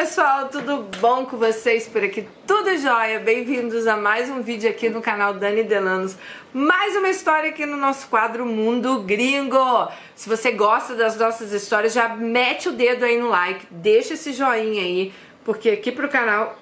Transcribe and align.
pessoal, 0.00 0.48
tudo 0.48 0.88
bom 0.98 1.26
com 1.26 1.36
vocês 1.36 1.86
por 1.86 2.02
aqui? 2.02 2.26
Tudo 2.46 2.74
jóia? 2.78 3.18
Bem-vindos 3.18 3.86
a 3.86 3.98
mais 3.98 4.30
um 4.30 4.40
vídeo 4.40 4.70
aqui 4.70 4.88
no 4.88 5.02
canal 5.02 5.34
Dani 5.34 5.62
Delanos. 5.62 6.16
Mais 6.54 6.96
uma 6.96 7.10
história 7.10 7.50
aqui 7.50 7.66
no 7.66 7.76
nosso 7.76 8.08
quadro 8.08 8.46
Mundo 8.46 9.02
Gringo. 9.02 9.88
Se 10.16 10.26
você 10.26 10.52
gosta 10.52 10.94
das 10.94 11.18
nossas 11.18 11.52
histórias, 11.52 11.92
já 11.92 12.08
mete 12.08 12.70
o 12.70 12.72
dedo 12.72 13.04
aí 13.04 13.18
no 13.18 13.28
like, 13.28 13.66
deixa 13.70 14.14
esse 14.14 14.32
joinha 14.32 14.80
aí, 14.80 15.12
porque 15.44 15.68
aqui 15.68 15.92
pro 15.92 16.08
canal 16.08 16.58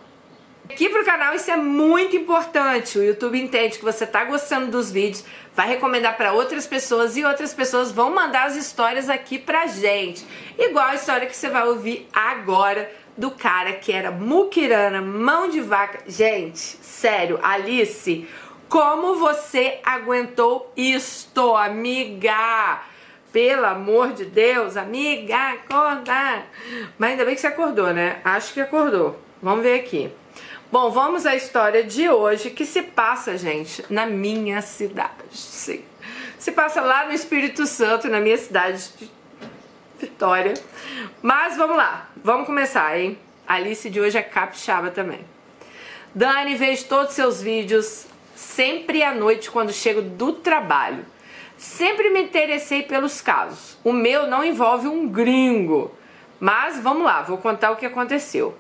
Aqui 0.71 0.91
pro 0.91 1.05
canal 1.05 1.35
isso 1.35 1.51
é 1.51 1.57
muito 1.57 2.15
importante. 2.15 2.99
O 2.99 3.03
YouTube 3.03 3.41
entende 3.41 3.79
que 3.79 3.85
você 3.85 4.07
tá 4.07 4.25
gostando 4.25 4.71
dos 4.71 4.91
vídeos, 4.91 5.25
vai 5.55 5.67
recomendar 5.67 6.17
para 6.17 6.33
outras 6.33 6.67
pessoas 6.67 7.17
e 7.17 7.25
outras 7.25 7.55
pessoas 7.55 7.91
vão 7.91 8.15
mandar 8.15 8.49
as 8.49 8.57
histórias 8.57 9.09
aqui 9.09 9.39
pra 9.39 9.67
gente. 9.67 10.27
Igual 10.59 10.89
a 10.89 10.95
história 10.95 11.27
que 11.27 11.35
você 11.35 11.49
vai 11.49 11.67
ouvir 11.67 12.07
agora 12.13 12.91
do 13.19 13.33
cara 13.33 13.73
que 13.73 13.93
era 13.93 14.13
muquirana, 14.13 15.03
mão 15.03 15.51
de 15.51 15.61
vaca. 15.61 15.99
Gente, 16.07 16.59
sério, 16.59 17.41
Alice, 17.43 18.27
como 18.69 19.17
você 19.17 19.81
aguentou 19.85 20.73
isto, 20.77 21.57
amiga? 21.57 22.81
Pelo 23.33 23.67
amor 23.67 24.13
de 24.13 24.25
Deus, 24.25 24.77
amiga, 24.77 25.37
acorda! 25.37 26.45
Mas 26.97 27.11
ainda 27.11 27.25
bem 27.25 27.35
que 27.35 27.41
você 27.41 27.49
acordou, 27.49 27.93
né? 27.93 28.21
Acho 28.25 28.55
que 28.55 28.61
acordou. 28.61 29.21
Vamos 29.43 29.65
ver 29.65 29.81
aqui. 29.81 30.11
Bom, 30.71 30.91
vamos 30.91 31.27
à 31.27 31.35
história 31.35 31.83
de 31.83 32.09
hoje 32.09 32.51
que 32.51 32.65
se 32.65 32.83
passa, 32.83 33.37
gente, 33.37 33.85
na 33.91 34.07
minha 34.07 34.63
cidade. 34.63 35.13
Sim. 35.33 35.83
Se 36.39 36.53
passa 36.53 36.81
lá 36.81 37.07
no 37.07 37.13
Espírito 37.13 37.67
Santo, 37.67 38.09
na 38.09 38.21
minha 38.21 38.39
cidade 38.39 38.91
de 38.97 39.11
Vitória. 39.99 40.55
Mas 41.21 41.57
vamos 41.57 41.77
lá, 41.77 42.09
vamos 42.23 42.47
começar, 42.47 42.99
hein? 42.99 43.19
A 43.47 43.55
Alice 43.55 43.89
de 43.91 44.01
hoje 44.01 44.19
é 44.19 44.23
capixaba 44.23 44.91
também. 44.91 45.21
Dani, 46.15 46.55
vejo 46.55 46.85
todos 46.87 47.11
os 47.11 47.15
seus 47.15 47.43
vídeos 47.43 48.07
sempre 48.35 49.03
à 49.03 49.15
noite 49.15 49.51
quando 49.51 49.73
chego 49.73 50.01
do 50.03 50.33
trabalho. 50.33 51.05
Sempre 51.57 52.11
me 52.11 52.23
interessei 52.23 52.83
pelos 52.83 53.21
casos. 53.21 53.77
O 53.83 53.93
meu 53.93 54.27
não 54.27 54.45
envolve 54.45 54.87
um 54.87 55.09
gringo. 55.09 55.93
Mas 56.39 56.79
vamos 56.79 57.05
lá, 57.05 57.23
vou 57.23 57.39
contar 57.39 57.73
o 57.73 57.77
que 57.77 57.85
aconteceu. 57.85 58.57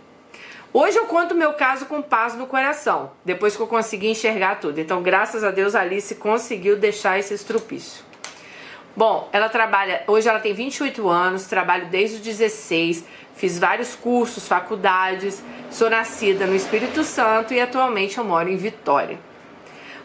Hoje 0.73 0.99
eu 0.99 1.07
conto 1.07 1.35
meu 1.35 1.53
caso 1.53 1.87
com 1.87 2.03
paz 2.03 2.35
no 2.35 2.47
coração, 2.47 3.13
depois 3.25 3.57
que 3.57 3.63
eu 3.63 3.67
consegui 3.67 4.09
enxergar 4.09 4.57
tudo. 4.61 4.79
Então, 4.79 5.03
graças 5.03 5.43
a 5.43 5.51
Deus, 5.51 5.75
a 5.75 5.81
Alice 5.81 6.15
conseguiu 6.17 6.77
deixar 6.77 7.19
esse 7.19 7.33
estrupício. 7.33 8.08
Bom, 8.99 9.29
ela 9.33 9.49
trabalha, 9.49 10.03
hoje 10.09 10.29
ela 10.29 10.41
tem 10.41 10.53
28 10.53 11.09
anos, 11.09 11.47
trabalho 11.47 11.87
desde 11.87 12.17
os 12.17 12.21
16, 12.21 13.05
fiz 13.37 13.57
vários 13.57 13.95
cursos, 13.95 14.49
faculdades, 14.49 15.41
sou 15.71 15.89
nascida 15.89 16.49
no 16.49 16.57
Espírito 16.57 17.05
Santo 17.05 17.55
e 17.55 17.61
atualmente 17.61 18.19
eu 18.19 18.25
moro 18.25 18.49
em 18.49 18.57
Vitória. 18.57 19.17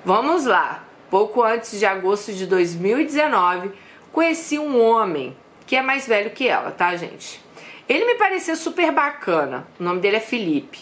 Vamos 0.05 0.45
lá. 0.45 0.83
Pouco 1.09 1.41
antes 1.41 1.79
de 1.79 1.87
agosto 1.87 2.33
de 2.33 2.45
2019, 2.45 3.71
conheci 4.11 4.59
um 4.59 4.79
homem 4.79 5.35
que 5.65 5.75
é 5.75 5.81
mais 5.81 6.07
velho 6.07 6.29
que 6.29 6.47
ela, 6.47 6.69
tá, 6.69 6.95
gente? 6.95 7.43
Ele 7.89 8.05
me 8.05 8.13
pareceu 8.13 8.55
super 8.55 8.91
bacana. 8.91 9.65
O 9.79 9.83
nome 9.83 10.01
dele 10.01 10.17
é 10.17 10.19
Felipe. 10.19 10.77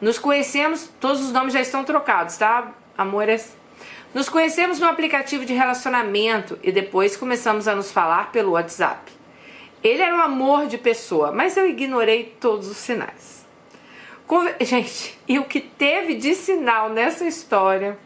Nos 0.00 0.18
conhecemos, 0.18 0.90
todos 0.98 1.22
os 1.22 1.30
nomes 1.30 1.52
já 1.52 1.60
estão 1.60 1.84
trocados, 1.84 2.36
tá? 2.36 2.72
Amores. 2.98 3.56
Nos 4.14 4.28
conhecemos 4.28 4.80
no 4.80 4.88
aplicativo 4.88 5.44
de 5.44 5.52
relacionamento 5.52 6.58
e 6.62 6.72
depois 6.72 7.16
começamos 7.16 7.68
a 7.68 7.74
nos 7.74 7.92
falar 7.92 8.32
pelo 8.32 8.52
WhatsApp. 8.52 9.12
Ele 9.82 10.02
era 10.02 10.16
um 10.16 10.20
amor 10.20 10.66
de 10.66 10.78
pessoa, 10.78 11.30
mas 11.30 11.56
eu 11.56 11.68
ignorei 11.68 12.36
todos 12.40 12.68
os 12.68 12.76
sinais. 12.76 13.46
Conver... 14.26 14.56
Gente, 14.64 15.18
e 15.28 15.38
o 15.38 15.44
que 15.44 15.60
teve 15.60 16.14
de 16.14 16.34
sinal 16.34 16.88
nessa 16.88 17.26
história? 17.26 17.98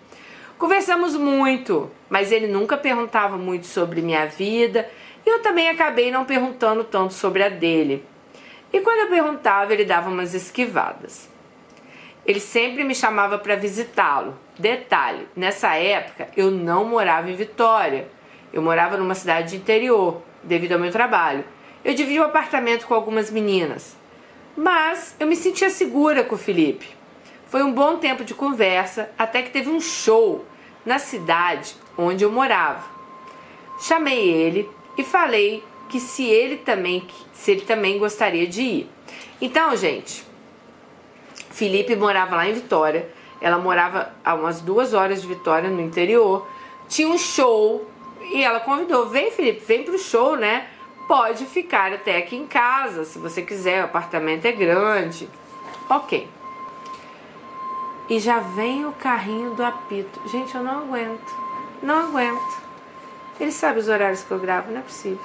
Conversamos 0.58 1.16
muito, 1.16 1.90
mas 2.08 2.32
ele 2.32 2.46
nunca 2.46 2.76
perguntava 2.76 3.38
muito 3.38 3.66
sobre 3.66 4.02
minha 4.02 4.26
vida 4.26 4.90
e 5.24 5.30
eu 5.30 5.40
também 5.40 5.68
acabei 5.68 6.10
não 6.10 6.24
perguntando 6.24 6.84
tanto 6.84 7.14
sobre 7.14 7.42
a 7.42 7.48
dele. 7.48 8.04
E 8.72 8.80
quando 8.80 8.98
eu 8.98 9.08
perguntava, 9.08 9.72
ele 9.72 9.84
dava 9.84 10.10
umas 10.10 10.34
esquivadas. 10.34 11.28
Ele 12.30 12.38
sempre 12.38 12.84
me 12.84 12.94
chamava 12.94 13.38
para 13.38 13.56
visitá-lo. 13.56 14.38
Detalhe: 14.56 15.26
nessa 15.34 15.74
época 15.74 16.28
eu 16.36 16.48
não 16.48 16.84
morava 16.84 17.28
em 17.28 17.34
Vitória. 17.34 18.08
Eu 18.52 18.62
morava 18.62 18.96
numa 18.96 19.16
cidade 19.16 19.50
de 19.50 19.56
interior, 19.56 20.22
devido 20.40 20.74
ao 20.74 20.78
meu 20.78 20.92
trabalho. 20.92 21.42
Eu 21.84 21.92
dividia 21.92 22.22
o 22.22 22.24
um 22.24 22.28
apartamento 22.28 22.86
com 22.86 22.94
algumas 22.94 23.32
meninas. 23.32 23.96
Mas 24.56 25.16
eu 25.18 25.26
me 25.26 25.34
sentia 25.34 25.70
segura 25.70 26.22
com 26.22 26.36
o 26.36 26.38
Felipe. 26.38 26.86
Foi 27.48 27.64
um 27.64 27.72
bom 27.72 27.96
tempo 27.96 28.24
de 28.24 28.32
conversa 28.32 29.10
até 29.18 29.42
que 29.42 29.50
teve 29.50 29.68
um 29.68 29.80
show 29.80 30.44
na 30.86 31.00
cidade 31.00 31.74
onde 31.98 32.22
eu 32.22 32.30
morava. 32.30 32.84
Chamei 33.80 34.30
ele 34.30 34.70
e 34.96 35.02
falei 35.02 35.64
que 35.88 35.98
se 35.98 36.26
ele 36.26 36.58
também 36.58 37.04
se 37.32 37.50
ele 37.50 37.62
também 37.62 37.98
gostaria 37.98 38.46
de 38.46 38.62
ir. 38.62 38.90
Então, 39.40 39.76
gente, 39.76 40.29
Felipe 41.50 41.94
morava 41.96 42.36
lá 42.36 42.48
em 42.48 42.54
Vitória, 42.54 43.08
ela 43.40 43.58
morava 43.58 44.12
a 44.24 44.34
umas 44.34 44.60
duas 44.60 44.94
horas 44.94 45.20
de 45.20 45.28
Vitória 45.28 45.68
no 45.68 45.80
interior, 45.80 46.46
tinha 46.88 47.08
um 47.08 47.18
show 47.18 47.88
e 48.20 48.42
ela 48.42 48.60
convidou, 48.60 49.08
vem 49.08 49.30
Felipe, 49.30 49.64
vem 49.64 49.82
pro 49.82 49.98
show, 49.98 50.36
né? 50.36 50.68
Pode 51.08 51.44
ficar 51.46 51.92
até 51.92 52.18
aqui 52.18 52.36
em 52.36 52.46
casa, 52.46 53.04
se 53.04 53.18
você 53.18 53.42
quiser, 53.42 53.82
o 53.82 53.86
apartamento 53.86 54.46
é 54.46 54.52
grande. 54.52 55.28
Ok. 55.88 56.28
E 58.08 58.18
já 58.20 58.38
vem 58.38 58.86
o 58.86 58.92
carrinho 58.92 59.54
do 59.54 59.64
apito. 59.64 60.20
Gente, 60.28 60.54
eu 60.54 60.62
não 60.62 60.82
aguento. 60.82 61.34
Não 61.82 62.08
aguento. 62.08 62.62
Ele 63.40 63.50
sabe 63.50 63.80
os 63.80 63.88
horários 63.88 64.22
que 64.22 64.30
eu 64.30 64.38
gravo, 64.38 64.70
não 64.70 64.80
é 64.80 64.82
possível. 64.82 65.18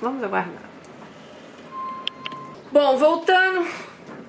Vamos 0.00 0.22
aguardar. 0.22 0.68
Bom, 2.72 2.96
voltando, 2.96 3.66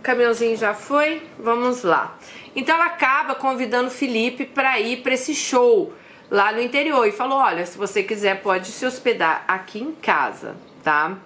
caminhãozinho 0.05 0.55
já 0.55 0.73
foi, 0.73 1.23
vamos 1.37 1.83
lá. 1.83 2.17
Então 2.55 2.75
ela 2.75 2.85
acaba 2.85 3.33
convidando 3.33 3.89
Felipe 3.89 4.45
para 4.45 4.79
ir 4.79 4.97
para 4.97 5.15
esse 5.15 5.33
show 5.33 5.91
lá 6.29 6.51
no 6.51 6.61
interior 6.61 7.05
e 7.07 7.11
falou: 7.11 7.39
"Olha, 7.39 7.65
se 7.65 7.77
você 7.77 8.03
quiser 8.03 8.41
pode 8.41 8.67
se 8.67 8.85
hospedar 8.85 9.43
aqui 9.47 9.79
em 9.79 9.91
casa, 9.91 10.55
tá?" 10.83 11.17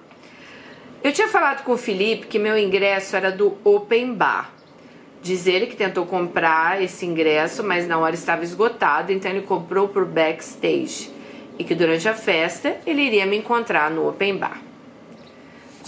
Eu 1.03 1.12
tinha 1.12 1.28
falado 1.28 1.63
com 1.63 1.73
o 1.73 1.78
Felipe 1.78 2.28
que 2.28 2.39
meu 2.39 2.57
ingresso 2.57 3.16
era 3.16 3.31
do 3.31 3.57
Open 3.63 4.13
Bar. 4.13 4.51
Diz 5.22 5.47
ele 5.47 5.68
que 5.68 5.75
tentou 5.75 6.06
comprar 6.06 6.81
esse 6.81 7.06
ingresso, 7.06 7.62
mas 7.62 7.85
na 7.85 7.97
hora 7.97 8.16
estava 8.16 8.44
esgotado, 8.44 9.12
então 9.12 9.29
ele 9.29 9.41
comprou 9.41 9.89
por 9.89 10.06
backstage 10.06 11.12
e 11.57 11.63
que 11.66 11.75
durante 11.75 12.07
a 12.07 12.13
festa 12.13 12.78
ele 12.85 13.01
iria 13.01 13.25
me 13.25 13.38
encontrar 13.38 13.91
no 13.91 14.07
open 14.07 14.38
bar. 14.38 14.69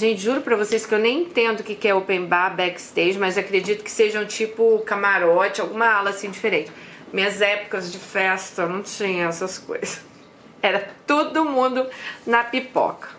Gente, 0.01 0.19
juro 0.19 0.41
pra 0.41 0.55
vocês 0.55 0.83
que 0.83 0.95
eu 0.95 0.97
nem 0.97 1.21
entendo 1.21 1.59
o 1.59 1.63
que 1.63 1.87
é 1.87 1.93
open 1.93 2.25
bar, 2.25 2.55
backstage, 2.55 3.19
mas 3.19 3.37
acredito 3.37 3.83
que 3.83 3.91
sejam 3.91 4.25
tipo 4.25 4.79
camarote, 4.79 5.61
alguma 5.61 5.85
ala 5.85 6.09
assim 6.09 6.31
diferente. 6.31 6.71
Minhas 7.13 7.39
épocas 7.39 7.91
de 7.91 7.99
festa 7.99 8.65
não 8.65 8.81
tinha 8.81 9.27
essas 9.27 9.59
coisas. 9.59 10.01
Era 10.59 10.89
todo 11.05 11.45
mundo 11.45 11.85
na 12.25 12.43
pipoca. 12.43 13.09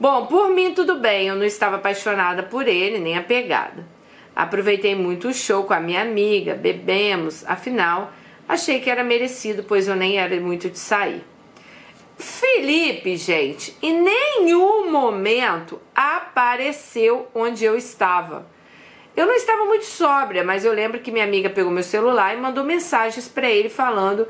Bom, 0.00 0.24
por 0.24 0.48
mim 0.48 0.72
tudo 0.72 0.98
bem, 0.98 1.28
eu 1.28 1.36
não 1.36 1.44
estava 1.44 1.76
apaixonada 1.76 2.42
por 2.42 2.66
ele, 2.66 2.98
nem 2.98 3.18
apegada. 3.18 3.86
Aproveitei 4.34 4.94
muito 4.94 5.28
o 5.28 5.34
show 5.34 5.64
com 5.64 5.74
a 5.74 5.80
minha 5.80 6.00
amiga, 6.00 6.54
bebemos, 6.54 7.44
afinal, 7.46 8.14
achei 8.48 8.80
que 8.80 8.88
era 8.88 9.04
merecido, 9.04 9.62
pois 9.62 9.88
eu 9.88 9.94
nem 9.94 10.16
era 10.16 10.40
muito 10.40 10.70
de 10.70 10.78
sair. 10.78 11.22
Felipe, 12.62 13.16
gente, 13.16 13.76
em 13.82 14.00
nenhum 14.00 14.88
momento 14.88 15.80
apareceu 15.92 17.26
onde 17.34 17.64
eu 17.64 17.76
estava. 17.76 18.46
Eu 19.16 19.26
não 19.26 19.34
estava 19.34 19.64
muito 19.64 19.84
sóbria, 19.84 20.44
mas 20.44 20.64
eu 20.64 20.72
lembro 20.72 21.00
que 21.00 21.10
minha 21.10 21.24
amiga 21.24 21.50
pegou 21.50 21.72
meu 21.72 21.82
celular 21.82 22.36
e 22.36 22.40
mandou 22.40 22.62
mensagens 22.62 23.26
para 23.26 23.50
ele 23.50 23.68
falando 23.68 24.28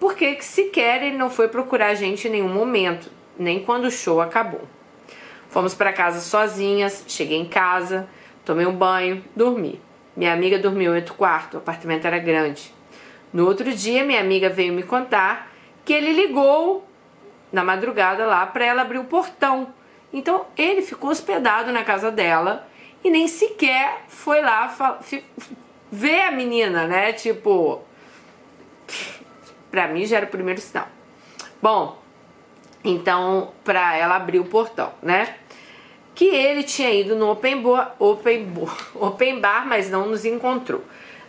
por 0.00 0.16
que 0.16 0.42
sequer 0.42 1.04
ele 1.04 1.16
não 1.16 1.30
foi 1.30 1.46
procurar 1.46 1.90
a 1.90 1.94
gente 1.94 2.26
em 2.26 2.32
nenhum 2.32 2.48
momento, 2.48 3.12
nem 3.38 3.62
quando 3.62 3.84
o 3.84 3.92
show 3.92 4.20
acabou. 4.20 4.62
Fomos 5.48 5.72
para 5.72 5.92
casa 5.92 6.18
sozinhas, 6.18 7.04
cheguei 7.06 7.38
em 7.38 7.46
casa, 7.46 8.08
tomei 8.44 8.66
um 8.66 8.74
banho, 8.74 9.24
dormi. 9.36 9.80
Minha 10.16 10.32
amiga 10.32 10.58
dormiu 10.58 10.94
em 10.94 10.96
outro 10.96 11.14
quarto, 11.14 11.54
o 11.54 11.58
apartamento 11.58 12.08
era 12.08 12.18
grande. 12.18 12.74
No 13.32 13.46
outro 13.46 13.72
dia, 13.72 14.02
minha 14.02 14.20
amiga 14.20 14.48
veio 14.48 14.72
me 14.72 14.82
contar 14.82 15.52
que 15.84 15.92
ele 15.92 16.12
ligou 16.12 16.87
na 17.52 17.64
madrugada 17.64 18.26
lá 18.26 18.46
para 18.46 18.64
ela 18.64 18.82
abrir 18.82 18.98
o 18.98 19.04
portão. 19.04 19.72
Então 20.12 20.46
ele 20.56 20.82
ficou 20.82 21.10
hospedado 21.10 21.72
na 21.72 21.84
casa 21.84 22.10
dela 22.10 22.66
e 23.04 23.10
nem 23.10 23.28
sequer 23.28 24.04
foi 24.08 24.40
lá 24.40 24.98
ver 25.90 26.20
a 26.22 26.30
menina, 26.30 26.86
né? 26.86 27.12
Tipo, 27.12 27.82
pra 29.70 29.88
mim 29.88 30.04
já 30.04 30.18
era 30.18 30.26
o 30.26 30.30
primeiro 30.30 30.60
sinal. 30.60 30.88
Bom, 31.60 32.00
então 32.84 33.52
pra 33.64 33.96
ela 33.96 34.16
abrir 34.16 34.40
o 34.40 34.44
portão, 34.44 34.92
né? 35.02 35.34
que 36.18 36.24
ele 36.24 36.64
tinha 36.64 36.92
ido 36.92 37.14
no 37.14 37.30
open 37.30 37.62
bar, 37.62 37.94
open, 37.96 38.52
open 38.96 39.40
bar, 39.40 39.64
mas 39.68 39.88
não 39.88 40.08
nos 40.08 40.24
encontrou. 40.24 40.82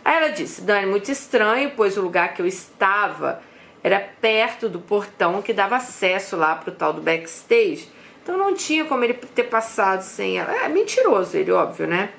Aí 0.04 0.16
ela 0.16 0.30
disse: 0.30 0.62
Dani, 0.62 0.84
muito 0.84 1.12
estranho, 1.12 1.70
pois 1.76 1.96
o 1.96 2.02
lugar 2.02 2.34
que 2.34 2.42
eu 2.42 2.46
estava 2.46 3.40
era 3.82 4.00
perto 4.20 4.68
do 4.68 4.78
portão 4.78 5.40
que 5.40 5.52
dava 5.52 5.76
acesso 5.76 6.36
lá 6.36 6.54
pro 6.54 6.72
tal 6.72 6.92
do 6.92 7.00
backstage. 7.00 7.88
Então 8.22 8.36
não 8.36 8.54
tinha 8.54 8.84
como 8.84 9.02
ele 9.02 9.14
ter 9.14 9.44
passado 9.44 10.02
sem 10.02 10.38
ela. 10.38 10.52
É 10.64 10.68
mentiroso 10.68 11.36
ele, 11.36 11.50
óbvio, 11.50 11.86
né? 11.86 12.10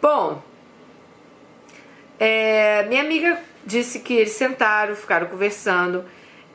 Bom, 0.00 0.42
é, 2.18 2.84
minha 2.84 3.02
amiga 3.02 3.38
disse 3.64 4.00
que 4.00 4.14
eles 4.14 4.32
sentaram, 4.32 4.94
ficaram 4.96 5.26
conversando 5.26 6.04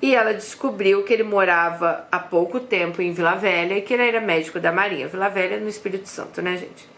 e 0.02 0.16
ela 0.16 0.34
descobriu 0.34 1.04
que 1.04 1.14
ele 1.14 1.24
morava 1.24 2.08
há 2.12 2.20
pouco 2.20 2.60
tempo 2.60 3.02
em 3.02 3.14
Vila 3.14 3.36
Velha 3.36 3.78
e 3.78 3.82
que 3.82 3.94
ele 3.94 4.06
era 4.06 4.20
médico 4.20 4.60
da 4.60 4.72
Marinha. 4.72 5.08
Vila 5.08 5.30
Velha 5.30 5.60
no 5.60 5.70
Espírito 5.70 6.10
Santo, 6.10 6.42
né, 6.42 6.58
gente? 6.58 6.90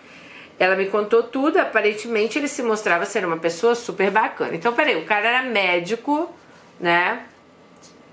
Ela 0.58 0.76
me 0.76 0.88
contou 0.88 1.22
tudo, 1.22 1.60
aparentemente 1.60 2.40
ele 2.40 2.48
se 2.48 2.64
mostrava 2.64 3.06
ser 3.06 3.26
uma 3.26 3.38
pessoa 3.38 3.76
super 3.76 4.10
bacana. 4.10 4.56
Então, 4.56 4.74
peraí, 4.74 4.96
o 4.96 5.06
cara 5.06 5.28
era 5.28 5.42
médico, 5.44 6.34
né? 6.80 7.26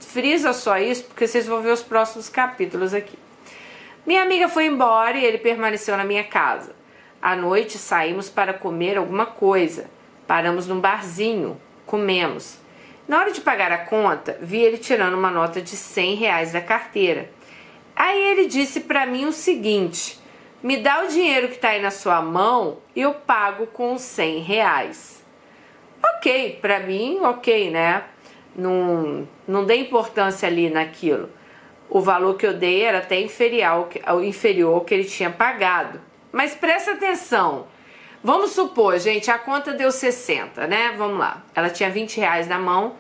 Frisa 0.00 0.52
só 0.52 0.78
isso, 0.78 1.04
porque 1.04 1.26
vocês 1.26 1.46
vão 1.46 1.62
ver 1.62 1.72
os 1.72 1.82
próximos 1.82 2.28
capítulos 2.28 2.92
aqui. 2.92 3.18
Minha 4.06 4.22
amiga 4.22 4.48
foi 4.48 4.66
embora 4.66 5.16
e 5.16 5.24
ele 5.24 5.38
permaneceu 5.38 5.96
na 5.96 6.04
minha 6.04 6.24
casa. 6.24 6.74
À 7.20 7.36
noite 7.36 7.78
saímos 7.78 8.28
para 8.28 8.52
comer 8.52 8.98
alguma 8.98 9.24
coisa. 9.24 9.88
Paramos 10.26 10.66
num 10.66 10.80
barzinho, 10.80 11.60
comemos. 11.86 12.58
Na 13.06 13.18
hora 13.18 13.32
de 13.32 13.40
pagar 13.40 13.70
a 13.72 13.78
conta, 13.78 14.38
vi 14.40 14.60
ele 14.60 14.78
tirando 14.78 15.14
uma 15.14 15.30
nota 15.30 15.60
de 15.60 15.76
100 15.76 16.14
reais 16.16 16.52
da 16.52 16.60
carteira. 16.60 17.30
Aí 17.94 18.20
ele 18.32 18.46
disse 18.46 18.80
para 18.80 19.06
mim 19.06 19.26
o 19.26 19.32
seguinte: 19.32 20.18
me 20.62 20.76
dá 20.76 21.04
o 21.04 21.08
dinheiro 21.08 21.48
que 21.48 21.54
está 21.54 21.70
aí 21.70 21.82
na 21.82 21.90
sua 21.90 22.22
mão 22.22 22.78
e 22.94 23.02
eu 23.02 23.14
pago 23.14 23.66
com 23.66 23.98
100 23.98 24.40
reais. 24.40 25.24
Ok, 26.16 26.58
para 26.60 26.80
mim, 26.80 27.20
ok, 27.22 27.70
né? 27.70 28.04
Não, 28.54 29.26
não 29.46 29.64
dei 29.64 29.80
importância 29.80 30.48
ali 30.48 30.68
naquilo. 30.68 31.30
O 31.88 32.00
valor 32.00 32.36
que 32.36 32.46
eu 32.46 32.54
dei 32.54 32.82
era 32.82 32.98
até 32.98 33.20
inferior 33.20 33.88
ao, 34.04 34.24
inferior 34.24 34.74
ao 34.74 34.80
que 34.82 34.94
ele 34.94 35.04
tinha 35.04 35.30
pagado. 35.30 36.00
Mas 36.30 36.54
presta 36.54 36.92
atenção. 36.92 37.66
Vamos 38.24 38.52
supor, 38.52 38.98
gente, 38.98 39.30
a 39.30 39.38
conta 39.38 39.72
deu 39.72 39.90
60, 39.90 40.66
né? 40.66 40.94
Vamos 40.96 41.18
lá. 41.18 41.42
Ela 41.54 41.68
tinha 41.68 41.90
20 41.90 42.18
reais 42.18 42.46
na 42.46 42.58
mão. 42.58 42.96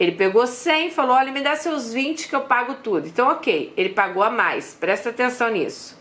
Ele 0.00 0.12
pegou 0.12 0.46
100 0.46 0.88
e 0.88 0.90
falou: 0.90 1.14
Olha, 1.14 1.30
me 1.30 1.40
dá 1.40 1.54
seus 1.54 1.92
20 1.92 2.28
que 2.28 2.34
eu 2.34 2.40
pago 2.42 2.74
tudo. 2.82 3.06
Então, 3.06 3.28
ok, 3.28 3.72
ele 3.76 3.90
pagou 3.90 4.22
a 4.22 4.30
mais. 4.30 4.74
Presta 4.74 5.10
atenção 5.10 5.50
nisso. 5.50 6.00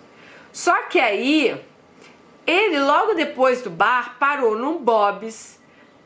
Só 0.52 0.84
que 0.84 1.00
aí, 1.00 1.56
ele 2.48 2.80
logo 2.80 3.14
depois 3.14 3.62
do 3.62 3.70
bar 3.70 4.16
parou 4.18 4.58
num 4.58 4.78
Bob's, 4.78 5.60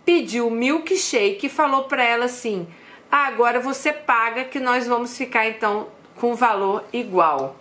pediu 0.04 0.50
milkshake 0.50 1.46
e 1.46 1.50
falou 1.50 1.84
para 1.84 2.04
ela 2.04 2.26
assim: 2.26 2.68
agora 3.18 3.60
você 3.60 3.94
paga 3.94 4.44
que 4.46 4.60
nós 4.60 4.88
vamos 4.88 5.18
ficar 5.18 5.48
então 5.48 5.88
com 6.16 6.36
valor 6.36 6.84
igual. 6.92 7.56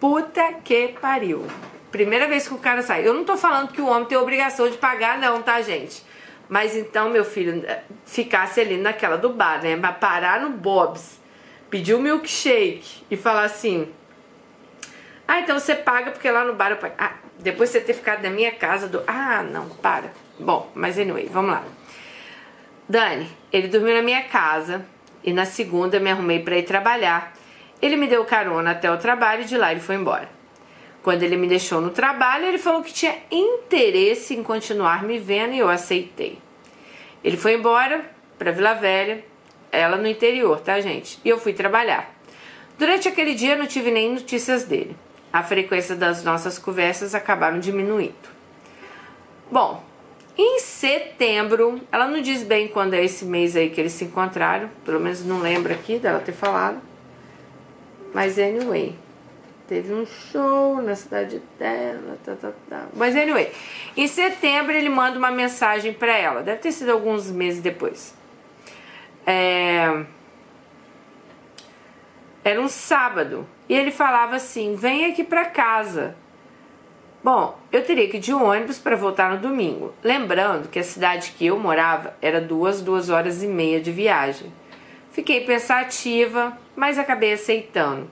Puta 0.00 0.54
que 0.64 0.88
pariu. 1.00 1.46
Primeira 1.90 2.28
vez 2.28 2.46
que 2.46 2.54
o 2.54 2.58
cara 2.58 2.82
sai. 2.82 3.06
Eu 3.06 3.14
não 3.14 3.24
tô 3.24 3.36
falando 3.36 3.72
que 3.72 3.80
o 3.80 3.86
homem 3.86 4.06
tem 4.06 4.16
obrigação 4.16 4.68
de 4.68 4.76
pagar, 4.76 5.18
não, 5.18 5.42
tá, 5.42 5.60
gente? 5.62 6.02
Mas 6.48 6.76
então, 6.76 7.10
meu 7.10 7.24
filho, 7.24 7.64
ficasse 8.06 8.60
ali 8.60 8.76
naquela 8.76 9.16
do 9.16 9.30
bar, 9.30 9.62
né? 9.62 9.76
Parar 10.00 10.40
no 10.40 10.50
Bob's, 10.50 11.18
pedir 11.68 11.94
um 11.94 12.00
milkshake 12.00 13.04
e 13.10 13.16
falar 13.16 13.44
assim: 13.44 13.92
ah, 15.26 15.40
então 15.40 15.58
você 15.58 15.74
paga 15.74 16.10
porque 16.10 16.30
lá 16.30 16.42
no 16.42 16.54
bar 16.54 16.70
eu 16.70 16.78
pago. 16.78 16.94
Ah, 16.96 17.12
depois 17.38 17.68
você 17.68 17.80
ter 17.80 17.92
ficado 17.92 18.22
na 18.22 18.30
minha 18.30 18.50
casa 18.52 18.88
do. 18.88 19.04
Ah, 19.06 19.42
não, 19.42 19.68
para. 19.68 20.10
Bom, 20.40 20.70
mas 20.74 20.98
anyway, 20.98 21.28
vamos 21.30 21.50
lá. 21.50 21.64
Dani, 22.88 23.30
ele 23.52 23.68
dormiu 23.68 23.94
na 23.94 24.02
minha 24.02 24.22
casa 24.24 24.84
e 25.22 25.32
na 25.32 25.44
segunda 25.44 26.00
me 26.00 26.10
arrumei 26.10 26.40
para 26.40 26.58
ir 26.58 26.64
trabalhar. 26.64 27.34
Ele 27.80 27.96
me 27.96 28.06
deu 28.06 28.24
carona 28.24 28.72
até 28.72 28.90
o 28.90 28.98
trabalho 28.98 29.42
e 29.42 29.44
de 29.44 29.56
lá 29.56 29.70
ele 29.70 29.80
foi 29.80 29.94
embora. 29.94 30.28
Quando 31.02 31.22
ele 31.22 31.36
me 31.36 31.46
deixou 31.46 31.80
no 31.80 31.90
trabalho, 31.90 32.46
ele 32.46 32.58
falou 32.58 32.82
que 32.82 32.92
tinha 32.92 33.16
interesse 33.30 34.34
em 34.34 34.42
continuar 34.42 35.04
me 35.04 35.18
vendo 35.18 35.54
e 35.54 35.58
eu 35.58 35.68
aceitei. 35.68 36.38
Ele 37.22 37.36
foi 37.36 37.54
embora 37.54 38.04
para 38.38 38.52
Vila 38.52 38.74
Velha, 38.74 39.24
ela 39.70 39.96
no 39.96 40.06
interior, 40.06 40.60
tá, 40.60 40.80
gente? 40.80 41.18
E 41.24 41.28
eu 41.28 41.38
fui 41.38 41.52
trabalhar. 41.52 42.14
Durante 42.78 43.08
aquele 43.08 43.34
dia 43.34 43.56
não 43.56 43.66
tive 43.66 43.90
nem 43.90 44.12
notícias 44.12 44.64
dele 44.64 44.96
a 45.32 45.42
frequência 45.42 45.94
das 45.94 46.24
nossas 46.24 46.58
conversas 46.58 47.14
acabaram 47.14 47.60
diminuindo. 47.60 48.14
Bom, 49.50 49.82
em 50.38 50.60
setembro, 50.60 51.80
ela 51.90 52.06
não 52.06 52.20
diz 52.20 52.44
bem 52.44 52.68
quando 52.68 52.94
é 52.94 53.04
esse 53.04 53.24
mês 53.24 53.56
aí 53.56 53.70
que 53.70 53.80
eles 53.80 53.92
se 53.92 54.04
encontraram, 54.04 54.70
pelo 54.84 55.00
menos 55.00 55.24
não 55.24 55.40
lembro 55.40 55.72
aqui 55.72 55.98
dela 55.98 56.20
ter 56.20 56.30
falado. 56.30 56.80
Mas 58.14 58.38
anyway, 58.38 58.94
teve 59.66 59.92
um 59.92 60.06
show 60.06 60.80
na 60.80 60.94
cidade 60.94 61.42
dela, 61.58 62.16
tá, 62.24 62.36
tá, 62.36 62.52
tá. 62.70 62.86
Mas 62.94 63.16
anyway, 63.16 63.50
em 63.96 64.06
setembro 64.06 64.72
ele 64.72 64.88
manda 64.88 65.18
uma 65.18 65.32
mensagem 65.32 65.92
para 65.92 66.16
ela, 66.16 66.40
deve 66.40 66.58
ter 66.58 66.70
sido 66.70 66.92
alguns 66.92 67.28
meses 67.32 67.60
depois. 67.60 68.14
É... 69.26 70.04
Era 72.44 72.60
um 72.60 72.68
sábado 72.68 73.44
e 73.68 73.74
ele 73.74 73.90
falava 73.90 74.36
assim: 74.36 74.76
vem 74.76 75.04
aqui 75.06 75.24
para 75.24 75.46
casa. 75.46 76.14
Bom, 77.22 77.58
eu 77.72 77.84
teria 77.84 78.08
que 78.08 78.16
ir 78.16 78.20
de 78.20 78.32
ônibus 78.32 78.78
para 78.78 78.94
voltar 78.94 79.32
no 79.32 79.38
domingo. 79.38 79.92
Lembrando 80.04 80.68
que 80.68 80.78
a 80.78 80.84
cidade 80.84 81.34
que 81.36 81.46
eu 81.46 81.58
morava 81.58 82.14
era 82.22 82.40
duas, 82.40 82.80
duas 82.80 83.10
horas 83.10 83.42
e 83.42 83.48
meia 83.48 83.80
de 83.80 83.90
viagem. 83.90 84.52
Fiquei 85.10 85.40
pensativa, 85.40 86.56
mas 86.76 86.96
acabei 86.96 87.32
aceitando. 87.32 88.08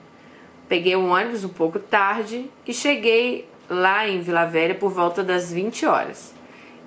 Peguei 0.67 0.93
o 0.97 1.07
ônibus 1.07 1.45
um 1.45 1.49
pouco 1.49 1.79
tarde 1.79 2.51
e 2.65 2.73
cheguei 2.73 3.47
lá 3.69 4.05
em 4.05 4.19
Vila 4.19 4.43
Velha 4.45 4.75
por 4.75 4.91
volta 4.91 5.23
das 5.23 5.53
20 5.53 5.85
horas. 5.85 6.35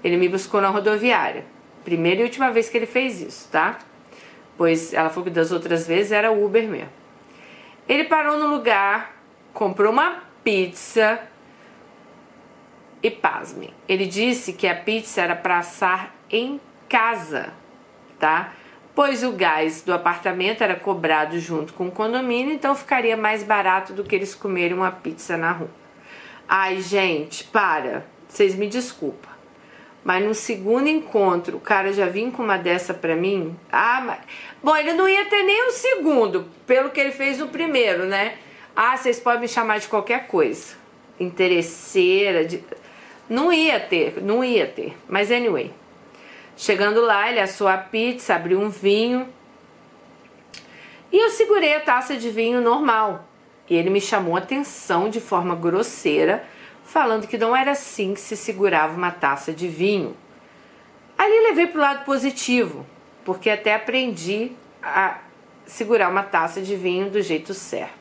Ele 0.04 0.18
me 0.18 0.28
buscou 0.28 0.60
na 0.60 0.68
rodoviária. 0.68 1.46
Primeira 1.84 2.20
e 2.20 2.24
última 2.24 2.50
vez 2.50 2.68
que 2.68 2.76
ele 2.76 2.84
fez 2.84 3.22
isso, 3.22 3.48
tá? 3.50 3.78
Pois 4.58 4.92
ela 4.92 5.08
falou 5.08 5.24
que 5.24 5.30
das 5.30 5.52
outras 5.52 5.86
vezes 5.86 6.12
era 6.12 6.30
Uber 6.30 6.68
mesmo. 6.68 6.90
Ele 7.88 8.04
parou 8.04 8.36
no 8.36 8.46
lugar, 8.46 9.16
comprou 9.54 9.90
uma 9.90 10.22
pizza 10.44 11.18
e 13.02 13.10
pasme. 13.10 13.72
Ele 13.88 14.06
disse 14.06 14.52
que 14.52 14.66
a 14.66 14.74
pizza 14.74 15.22
era 15.22 15.36
para 15.36 15.58
assar 15.58 16.14
em 16.30 16.60
casa, 16.88 17.52
tá? 18.18 18.52
Pois 18.94 19.22
o 19.22 19.32
gás 19.32 19.82
do 19.82 19.94
apartamento 19.94 20.62
era 20.62 20.74
cobrado 20.74 21.38
junto 21.38 21.72
com 21.72 21.88
o 21.88 21.92
condomínio, 21.92 22.52
então 22.52 22.74
ficaria 22.74 23.16
mais 23.16 23.42
barato 23.42 23.92
do 23.92 24.04
que 24.04 24.14
eles 24.14 24.34
comerem 24.34 24.76
uma 24.76 24.90
pizza 24.90 25.36
na 25.36 25.52
rua. 25.52 25.70
Ai, 26.48 26.80
gente, 26.80 27.44
para. 27.44 28.04
Vocês 28.28 28.54
me 28.54 28.66
desculpam. 28.66 29.30
Mas 30.02 30.24
no 30.24 30.34
segundo 30.34 30.88
encontro, 30.88 31.58
o 31.58 31.60
cara 31.60 31.92
já 31.92 32.06
vinha 32.06 32.30
com 32.30 32.42
uma 32.42 32.56
dessa 32.56 32.92
pra 32.92 33.14
mim. 33.14 33.56
Ah, 33.70 34.02
mas. 34.04 34.18
Bom, 34.62 34.76
ele 34.76 34.92
não 34.94 35.08
ia 35.08 35.26
ter 35.26 35.42
nem 35.42 35.68
um 35.68 35.70
segundo, 35.70 36.46
pelo 36.66 36.90
que 36.90 36.98
ele 36.98 37.12
fez 37.12 37.38
no 37.38 37.48
primeiro, 37.48 38.06
né? 38.06 38.34
Ah, 38.74 38.96
vocês 38.96 39.20
podem 39.20 39.42
me 39.42 39.48
chamar 39.48 39.78
de 39.78 39.88
qualquer 39.88 40.26
coisa. 40.26 40.74
Interesseira, 41.18 42.44
de... 42.44 42.64
Não 43.30 43.52
ia 43.52 43.78
ter, 43.78 44.20
não 44.20 44.42
ia 44.42 44.66
ter. 44.66 44.98
Mas 45.08 45.30
anyway. 45.30 45.72
Chegando 46.56 47.00
lá, 47.00 47.30
ele 47.30 47.38
assou 47.38 47.68
a 47.68 47.78
pizza, 47.78 48.34
abriu 48.34 48.60
um 48.60 48.68
vinho. 48.68 49.28
E 51.12 51.16
eu 51.16 51.30
segurei 51.30 51.74
a 51.74 51.80
taça 51.80 52.16
de 52.16 52.28
vinho 52.28 52.60
normal. 52.60 53.24
E 53.68 53.76
ele 53.76 53.88
me 53.88 54.00
chamou 54.00 54.34
a 54.34 54.40
atenção 54.40 55.08
de 55.08 55.20
forma 55.20 55.54
grosseira 55.54 56.44
falando 56.82 57.28
que 57.28 57.38
não 57.38 57.54
era 57.54 57.70
assim 57.70 58.14
que 58.14 58.20
se 58.20 58.36
segurava 58.36 58.96
uma 58.96 59.12
taça 59.12 59.52
de 59.52 59.68
vinho. 59.68 60.16
Ali 61.16 61.48
levei 61.48 61.68
para 61.68 61.78
o 61.78 61.82
lado 61.82 62.04
positivo, 62.04 62.84
porque 63.24 63.48
até 63.48 63.76
aprendi 63.76 64.50
a 64.82 65.18
segurar 65.66 66.08
uma 66.08 66.24
taça 66.24 66.60
de 66.60 66.74
vinho 66.74 67.08
do 67.08 67.22
jeito 67.22 67.54
certo. 67.54 67.94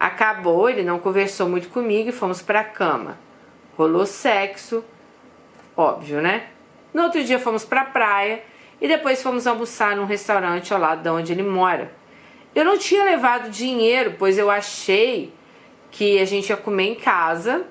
Acabou, 0.00 0.68
ele 0.68 0.82
não 0.82 0.98
conversou 0.98 1.48
muito 1.48 1.68
comigo 1.68 2.08
e 2.08 2.12
fomos 2.12 2.42
para 2.42 2.60
a 2.60 2.64
cama. 2.64 3.24
Rolou 3.76 4.06
sexo, 4.06 4.82
óbvio, 5.76 6.22
né? 6.22 6.48
No 6.94 7.02
outro 7.02 7.22
dia 7.22 7.38
fomos 7.38 7.64
para 7.64 7.82
a 7.82 7.84
praia 7.84 8.42
e 8.80 8.88
depois 8.88 9.22
fomos 9.22 9.46
almoçar 9.46 9.94
num 9.94 10.06
restaurante 10.06 10.72
ao 10.72 10.80
lado 10.80 11.02
de 11.02 11.08
onde 11.10 11.32
ele 11.32 11.42
mora. 11.42 11.92
Eu 12.54 12.64
não 12.64 12.78
tinha 12.78 13.04
levado 13.04 13.50
dinheiro, 13.50 14.14
pois 14.18 14.38
eu 14.38 14.50
achei 14.50 15.30
que 15.90 16.18
a 16.18 16.24
gente 16.24 16.48
ia 16.48 16.56
comer 16.56 16.84
em 16.84 16.94
casa 16.94 17.66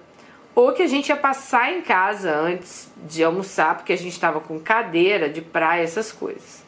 ou 0.54 0.72
que 0.74 0.84
a 0.84 0.88
gente 0.88 1.10
ia 1.10 1.18
passar 1.18 1.74
em 1.74 1.82
casa 1.82 2.36
antes 2.36 2.90
de 2.98 3.24
almoçar, 3.24 3.76
porque 3.76 3.92
a 3.92 3.98
gente 3.98 4.14
estava 4.14 4.40
com 4.40 4.60
cadeira 4.60 5.28
de 5.28 5.42
praia, 5.42 5.82
essas 5.82 6.12
coisas. 6.12 6.64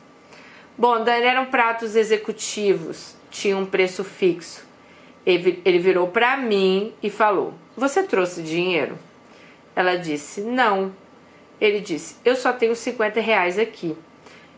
Bom, 0.75 1.03
Dani, 1.03 1.25
eram 1.25 1.45
pratos 1.45 1.95
executivos, 1.95 3.15
tinha 3.29 3.55
um 3.55 3.65
preço 3.65 4.03
fixo. 4.03 4.65
Ele 5.25 5.79
virou 5.79 6.07
para 6.07 6.37
mim 6.37 6.93
e 7.03 7.09
falou: 7.09 7.53
Você 7.75 8.01
trouxe 8.03 8.41
dinheiro? 8.41 8.97
Ela 9.77 9.95
disse: 9.95 10.41
Não. 10.41 10.91
Ele 11.61 11.79
disse: 11.79 12.15
Eu 12.25 12.35
só 12.35 12.51
tenho 12.51 12.75
50 12.75 13.21
reais 13.21 13.59
aqui. 13.59 13.95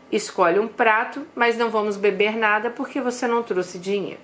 Escolhe 0.10 0.58
um 0.58 0.68
prato, 0.68 1.28
mas 1.36 1.58
não 1.58 1.70
vamos 1.70 1.98
beber 1.98 2.38
nada 2.38 2.70
porque 2.70 3.02
você 3.02 3.28
não 3.28 3.44
trouxe 3.44 3.78
dinheiro. 3.78 4.22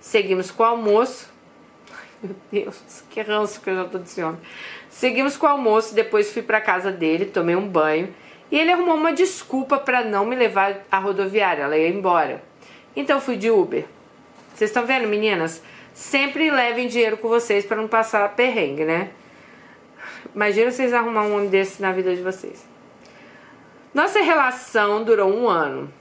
Seguimos 0.00 0.50
com 0.50 0.62
o 0.62 0.66
almoço. 0.66 1.30
Meu 2.22 2.34
Deus, 2.50 3.04
que 3.10 3.20
ranço 3.20 3.60
que 3.60 3.68
eu 3.68 3.76
já 3.76 3.84
tô 3.84 3.98
desse 3.98 4.22
homem. 4.22 4.40
Seguimos 4.88 5.36
com 5.36 5.46
o 5.46 5.50
almoço, 5.50 5.94
depois 5.94 6.32
fui 6.32 6.40
para 6.40 6.62
casa 6.62 6.90
dele, 6.90 7.26
tomei 7.26 7.54
um 7.54 7.68
banho 7.68 8.14
e 8.50 8.58
ele 8.58 8.72
arrumou 8.72 8.96
uma 8.96 9.12
desculpa 9.12 9.78
para 9.78 10.02
não 10.02 10.24
me 10.24 10.34
levar 10.34 10.80
à 10.90 10.98
rodoviária, 10.98 11.64
ela 11.64 11.76
ia 11.76 11.88
embora. 11.88 12.42
Então 12.96 13.20
fui 13.20 13.36
de 13.36 13.50
Uber. 13.50 13.84
Vocês 14.54 14.70
estão 14.70 14.86
vendo, 14.86 15.06
meninas? 15.06 15.62
Sempre 15.92 16.50
levem 16.50 16.88
dinheiro 16.88 17.18
com 17.18 17.28
vocês 17.28 17.66
para 17.66 17.76
não 17.76 17.86
passar 17.86 18.26
perrengue, 18.34 18.84
né? 18.84 19.10
Imagina 20.34 20.70
vocês 20.70 20.92
arrumar 20.92 21.22
um 21.22 21.36
homem 21.36 21.48
desse 21.48 21.82
na 21.82 21.92
vida 21.92 22.14
de 22.14 22.22
vocês. 22.22 22.66
Nossa 23.92 24.20
relação 24.20 25.02
durou 25.02 25.32
um 25.32 25.48
ano 25.48 25.92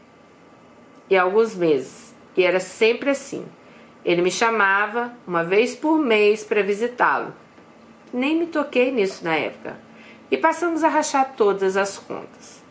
e 1.09 1.17
alguns 1.17 1.55
meses. 1.55 2.13
E 2.37 2.43
era 2.43 2.59
sempre 2.59 3.09
assim. 3.09 3.45
Ele 4.05 4.21
me 4.21 4.31
chamava 4.31 5.13
uma 5.27 5.43
vez 5.43 5.75
por 5.75 5.97
mês 5.97 6.43
para 6.43 6.61
visitá-lo. 6.61 7.33
Nem 8.13 8.37
me 8.37 8.45
toquei 8.45 8.91
nisso 8.91 9.23
na 9.23 9.35
época. 9.35 9.77
E 10.31 10.37
passamos 10.37 10.83
a 10.83 10.87
rachar 10.87 11.33
todas 11.35 11.75
as 11.75 11.97
contas. 11.97 12.63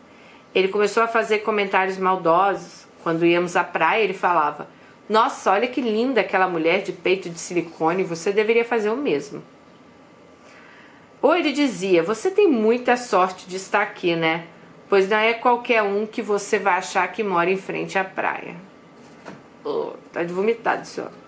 Ele 0.55 0.69
começou 0.69 1.03
a 1.03 1.07
fazer 1.07 1.39
comentários 1.39 1.97
maldosos. 1.97 2.87
Quando 3.03 3.25
íamos 3.25 3.55
à 3.55 3.63
praia, 3.63 4.03
ele 4.03 4.13
falava: 4.13 4.67
nossa, 5.09 5.51
olha 5.51 5.67
que 5.67 5.81
linda 5.81 6.21
aquela 6.21 6.47
mulher 6.47 6.83
de 6.83 6.91
peito 6.91 7.29
de 7.29 7.39
silicone, 7.39 8.03
você 8.03 8.31
deveria 8.31 8.63
fazer 8.63 8.89
o 8.89 8.95
mesmo. 8.95 9.41
Ou 11.21 11.35
ele 11.35 11.51
dizia: 11.51 12.03
Você 12.03 12.31
tem 12.31 12.47
muita 12.47 12.97
sorte 12.97 13.47
de 13.47 13.57
estar 13.57 13.81
aqui, 13.81 14.15
né? 14.15 14.45
Pois 14.87 15.07
não 15.07 15.17
é 15.17 15.33
qualquer 15.33 15.83
um 15.83 16.07
que 16.07 16.21
você 16.21 16.57
vai 16.57 16.73
achar 16.73 17.07
que 17.11 17.23
mora 17.23 17.49
em 17.49 17.57
frente 17.57 17.97
à 17.97 18.03
praia. 18.03 18.55
Oh, 19.63 19.93
tá 20.11 20.23
de 20.23 20.33
vomitado 20.33 20.87
homem. 20.97 21.19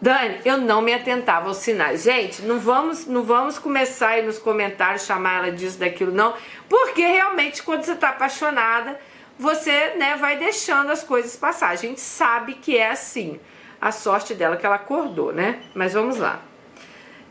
Dani, 0.00 0.40
eu 0.44 0.58
não 0.58 0.82
me 0.82 0.92
atentava 0.92 1.48
aos 1.48 1.58
sinais. 1.58 2.02
Gente, 2.02 2.42
não 2.42 2.58
vamos, 2.58 3.06
não 3.06 3.22
vamos 3.22 3.58
começar 3.58 4.08
aí 4.08 4.22
nos 4.26 4.38
comentários 4.38 5.06
chamar 5.06 5.38
ela 5.38 5.52
disso, 5.52 5.78
daquilo, 5.78 6.12
não. 6.12 6.34
Porque 6.68 7.06
realmente, 7.06 7.62
quando 7.62 7.84
você 7.84 7.94
tá 7.94 8.10
apaixonada, 8.10 9.00
você 9.38 9.94
né, 9.94 10.16
vai 10.16 10.36
deixando 10.36 10.90
as 10.90 11.02
coisas 11.02 11.36
passar. 11.36 11.70
A 11.70 11.76
gente 11.76 12.00
sabe 12.00 12.54
que 12.54 12.76
é 12.76 12.90
assim. 12.90 13.40
A 13.80 13.92
sorte 13.92 14.34
dela 14.34 14.56
que 14.56 14.66
ela 14.66 14.76
acordou, 14.76 15.32
né? 15.32 15.60
Mas 15.74 15.94
vamos 15.94 16.18
lá. 16.18 16.40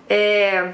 É... 0.10 0.74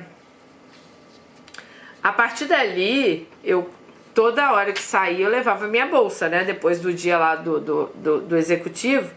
A 2.01 2.11
partir 2.11 2.45
dali, 2.45 3.27
eu 3.43 3.69
toda 4.13 4.51
hora 4.51 4.71
que 4.71 4.81
saía 4.81 5.25
eu 5.25 5.29
levava 5.29 5.67
minha 5.67 5.85
bolsa, 5.85 6.29
né? 6.29 6.43
Depois 6.43 6.79
do 6.79 6.93
dia 6.93 7.17
lá 7.17 7.35
do, 7.35 7.59
do, 7.59 7.85
do, 7.95 8.21
do 8.21 8.37
executivo. 8.37 9.09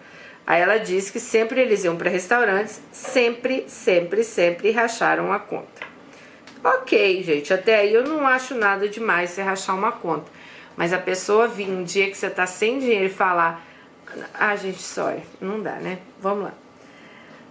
Aí 0.47 0.61
ela 0.61 0.79
disse 0.79 1.12
que 1.12 1.21
sempre 1.21 1.61
eles 1.61 1.85
iam 1.85 1.97
para 1.97 2.11
restaurantes, 2.11 2.81
sempre, 2.91 3.65
sempre, 3.69 4.25
sempre 4.25 4.71
racharam 4.73 5.33
a 5.33 5.39
conta. 5.39 5.83
Ok, 6.65 7.23
gente, 7.23 7.53
até 7.53 7.77
aí 7.77 7.93
eu 7.93 8.05
não 8.05 8.27
acho 8.27 8.55
nada 8.55 8.89
demais 8.89 9.31
você 9.31 9.43
rachar 9.43 9.77
uma 9.77 9.93
conta. 9.93 10.31
Mas 10.77 10.93
a 10.93 10.99
pessoa 10.99 11.49
vir 11.49 11.69
um 11.69 11.85
dia 11.85 12.09
que 12.09 12.17
você 12.17 12.31
tá 12.31 12.47
sem 12.47 12.79
dinheiro 12.79 13.07
e 13.07 13.11
falar: 13.11 13.65
Ah, 14.35 14.55
gente, 14.57 14.81
sorry, 14.81 15.23
não 15.41 15.61
dá, 15.61 15.73
né? 15.73 15.99
Vamos 16.21 16.45
lá. 16.45 16.55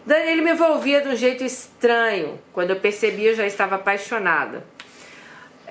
Dani, 0.06 0.32
ele 0.32 0.42
me 0.42 0.52
envolvia 0.52 1.02
de 1.02 1.10
um 1.10 1.16
jeito 1.16 1.44
estranho. 1.44 2.40
Quando 2.52 2.72
eu 2.72 2.78
percebi, 2.78 3.26
eu 3.26 3.36
já 3.36 3.46
estava 3.46 3.76
apaixonada. 3.76 4.66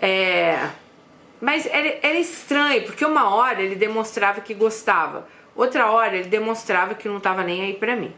É. 0.00 0.70
Mas 1.40 1.66
era, 1.66 1.98
era 2.02 2.18
estranho, 2.18 2.82
porque 2.82 3.04
uma 3.04 3.34
hora 3.34 3.62
ele 3.62 3.74
demonstrava 3.74 4.40
que 4.40 4.52
gostava, 4.52 5.26
outra 5.56 5.90
hora 5.90 6.16
ele 6.16 6.28
demonstrava 6.28 6.94
que 6.94 7.08
não 7.08 7.16
estava 7.16 7.42
nem 7.42 7.62
aí 7.62 7.74
para 7.74 7.96
mim. 7.96 8.12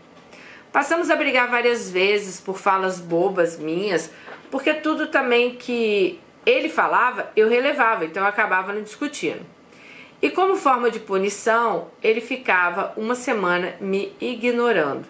Passamos 0.73 1.11
a 1.11 1.17
brigar 1.17 1.49
várias 1.49 1.91
vezes 1.91 2.41
por 2.41 2.59
falas 2.59 2.99
bobas 2.99 3.59
minhas, 3.59 4.11
porque 4.51 4.75
tudo 4.75 5.07
também 5.07 5.55
que 5.55 6.19
ele 6.45 6.69
falava, 6.69 7.31
eu 7.37 7.49
relevava, 7.49 8.05
então 8.05 8.23
eu 8.23 8.29
acabava 8.29 8.73
não 8.73 8.83
discutindo. 8.83 9.45
E 10.21 10.31
como 10.31 10.57
forma 10.57 10.91
de 10.91 11.01
punição, 11.01 11.89
ele 12.03 12.21
ficava 12.21 12.93
uma 12.97 13.15
semana 13.15 13.75
me 13.81 14.15
ignorando. 14.21 15.05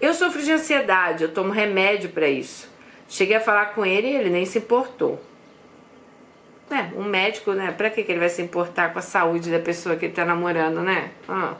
Eu 0.00 0.12
sofro 0.14 0.42
de 0.42 0.52
ansiedade, 0.52 1.24
eu 1.24 1.32
tomo 1.32 1.52
remédio 1.52 2.10
para 2.10 2.28
isso. 2.28 2.68
Cheguei 3.08 3.36
a 3.36 3.40
falar 3.40 3.66
com 3.66 3.86
ele 3.86 4.08
e 4.08 4.16
ele 4.16 4.30
nem 4.30 4.44
se 4.44 4.58
importou. 4.58 5.20
É, 6.72 6.90
um 6.96 7.04
médico, 7.04 7.52
né? 7.52 7.70
Pra 7.70 7.90
que 7.90 8.00
ele 8.00 8.18
vai 8.18 8.30
se 8.30 8.40
importar 8.40 8.92
com 8.92 8.98
a 8.98 9.02
saúde 9.02 9.50
da 9.50 9.58
pessoa 9.58 9.94
que 9.94 10.06
ele 10.06 10.14
tá 10.14 10.24
namorando, 10.24 10.80
né? 10.80 11.10
Ah. 11.28 11.54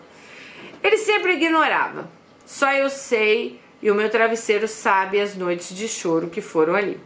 Ele 0.83 0.97
sempre 0.97 1.35
ignorava. 1.35 2.09
Só 2.47 2.73
eu 2.73 2.89
sei 2.89 3.61
e 3.83 3.91
o 3.91 3.95
meu 3.95 4.09
travesseiro 4.09 4.67
sabe 4.67 5.21
as 5.21 5.37
noites 5.37 5.77
de 5.77 5.87
choro 5.87 6.29
que 6.29 6.41
foram 6.41 6.75
ali. 6.75 6.99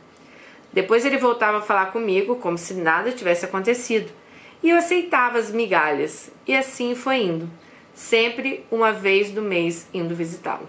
Depois 0.73 1.05
ele 1.05 1.19
voltava 1.19 1.59
a 1.59 1.63
falar 1.63 1.87
comigo 1.87 2.37
como 2.37 2.57
se 2.57 2.75
nada 2.75 3.11
tivesse 3.11 3.45
acontecido. 3.45 4.13
E 4.63 4.71
eu 4.71 4.77
aceitava 4.77 5.39
as 5.39 5.51
migalhas. 5.51 6.31
E 6.47 6.55
assim 6.55 6.95
foi 6.95 7.23
indo. 7.23 7.51
Sempre 7.95 8.65
uma 8.71 8.93
vez 8.93 9.31
do 9.31 9.43
mês 9.43 9.89
indo 9.93 10.15
visitá-lo. 10.15 10.69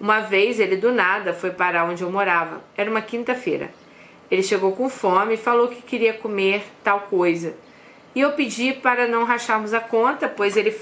Uma 0.00 0.20
vez 0.20 0.58
ele 0.58 0.76
do 0.76 0.92
nada 0.92 1.32
foi 1.32 1.50
parar 1.50 1.84
onde 1.84 2.02
eu 2.02 2.10
morava. 2.10 2.64
Era 2.76 2.90
uma 2.90 3.00
quinta-feira. 3.00 3.70
Ele 4.30 4.42
chegou 4.42 4.72
com 4.72 4.88
fome 4.88 5.34
e 5.34 5.36
falou 5.36 5.68
que 5.68 5.82
queria 5.82 6.14
comer 6.14 6.64
tal 6.82 7.00
coisa. 7.00 7.54
E 8.14 8.20
eu 8.20 8.32
pedi 8.32 8.72
para 8.72 9.06
não 9.06 9.24
racharmos 9.24 9.74
a 9.74 9.80
conta, 9.80 10.28
pois 10.28 10.56
ele. 10.56 10.76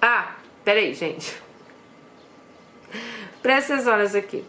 Ah, 0.00 0.36
peraí, 0.64 0.94
gente. 0.94 1.36
Presta 3.42 3.74
atenção 3.74 3.92
horas 3.92 4.14
aqui. 4.14 4.44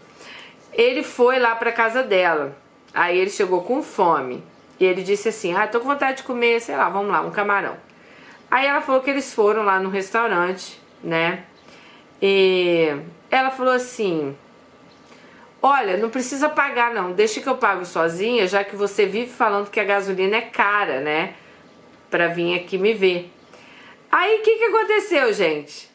Ele 0.73 1.03
foi 1.03 1.37
lá 1.37 1.55
para 1.55 1.71
casa 1.71 2.01
dela. 2.01 2.55
Aí 2.93 3.17
ele 3.17 3.29
chegou 3.29 3.61
com 3.63 3.83
fome. 3.83 4.43
E 4.79 4.85
ele 4.85 5.03
disse 5.03 5.29
assim: 5.29 5.53
Ah, 5.53 5.67
tô 5.67 5.79
com 5.79 5.87
vontade 5.87 6.17
de 6.17 6.23
comer, 6.23 6.61
sei 6.61 6.75
lá, 6.75 6.89
vamos 6.89 7.11
lá, 7.11 7.21
um 7.21 7.31
camarão. 7.31 7.77
Aí 8.49 8.65
ela 8.65 8.81
falou 8.81 9.01
que 9.01 9.09
eles 9.09 9.33
foram 9.33 9.63
lá 9.63 9.79
no 9.79 9.89
restaurante, 9.89 10.81
né? 11.03 11.43
E 12.21 12.95
ela 13.29 13.51
falou 13.51 13.73
assim: 13.73 14.35
Olha, 15.61 15.97
não 15.97 16.09
precisa 16.09 16.47
pagar, 16.47 16.93
não, 16.93 17.11
deixa 17.11 17.41
que 17.41 17.47
eu 17.47 17.57
pago 17.57 17.85
sozinha, 17.85 18.47
já 18.47 18.63
que 18.63 18.75
você 18.75 19.05
vive 19.05 19.29
falando 19.29 19.69
que 19.69 19.79
a 19.79 19.83
gasolina 19.83 20.37
é 20.37 20.41
cara, 20.41 21.01
né? 21.01 21.33
Pra 22.09 22.27
vir 22.27 22.55
aqui 22.55 22.77
me 22.77 22.93
ver. 22.93 23.31
Aí 24.11 24.39
o 24.39 24.41
que, 24.41 24.57
que 24.57 24.63
aconteceu, 24.65 25.33
gente? 25.33 25.89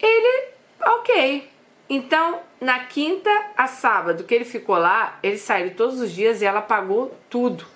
Ele, 0.00 0.44
ok, 0.80 1.50
então, 1.94 2.40
na 2.58 2.80
quinta 2.86 3.30
a 3.54 3.66
sábado 3.66 4.24
que 4.24 4.34
ele 4.34 4.46
ficou 4.46 4.78
lá, 4.78 5.18
ele 5.22 5.36
saiu 5.36 5.74
todos 5.74 6.00
os 6.00 6.10
dias 6.10 6.40
e 6.40 6.46
ela 6.46 6.62
pagou 6.62 7.14
tudo. 7.28 7.66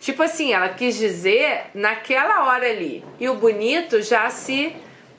Tipo 0.00 0.22
assim, 0.22 0.52
ela 0.52 0.70
quis 0.70 0.96
dizer 0.96 1.66
naquela 1.74 2.48
hora 2.48 2.68
ali. 2.68 3.04
E 3.20 3.28
o 3.28 3.36
bonito 3.36 4.02
já 4.02 4.28
se. 4.28 4.74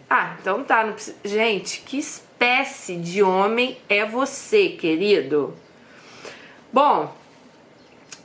Ah, 0.10 0.36
então 0.38 0.63
tá. 0.65 0.84
Não 0.84 0.94
precisa... 0.94 1.15
Gente, 1.24 1.82
que 1.82 1.98
espécie 2.42 2.96
de 2.96 3.22
homem 3.22 3.78
é 3.88 4.04
você, 4.04 4.70
querido? 4.70 5.54
Bom, 6.74 7.16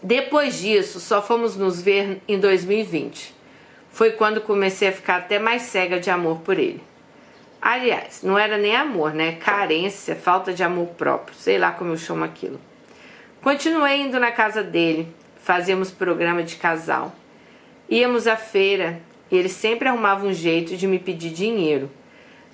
depois 0.03 0.59
disso, 0.59 0.99
só 1.01 1.21
fomos 1.21 1.55
nos 1.55 1.83
ver 1.83 2.23
em 2.27 2.41
2020. 2.41 3.35
Foi 3.91 4.13
quando 4.13 4.41
comecei 4.41 4.89
a 4.89 4.93
ficar 4.93 5.17
até 5.17 5.39
mais 5.39 5.63
cega 5.63 6.01
de 6.01 6.09
amor 6.09 6.39
por 6.39 6.59
ele. 6.59 6.83
Aliás, 7.61 8.23
não 8.23 8.39
era 8.39 8.57
nem 8.57 8.75
amor, 8.75 9.13
né? 9.13 9.33
Carência, 9.33 10.17
falta 10.17 10.51
de 10.55 10.63
amor 10.63 10.87
próprio, 10.97 11.37
sei 11.37 11.59
lá 11.59 11.73
como 11.73 11.93
eu 11.93 11.99
chamo 11.99 12.25
aquilo. 12.25 12.59
Continuei 13.43 14.01
indo 14.01 14.19
na 14.19 14.33
casa 14.33 14.63
dele, 14.63 15.15
fazíamos 15.43 15.91
programa 15.91 16.43
de 16.43 16.57
casal. 16.57 17.15
Íamos 17.87 18.27
à 18.27 18.37
feira 18.37 18.99
e 19.31 19.37
ele 19.37 19.51
sempre 19.51 19.89
arrumava 19.89 20.27
um 20.27 20.33
jeito 20.33 20.75
de 20.75 20.87
me 20.87 20.99
pedir 20.99 21.29
dinheiro. 21.29 21.91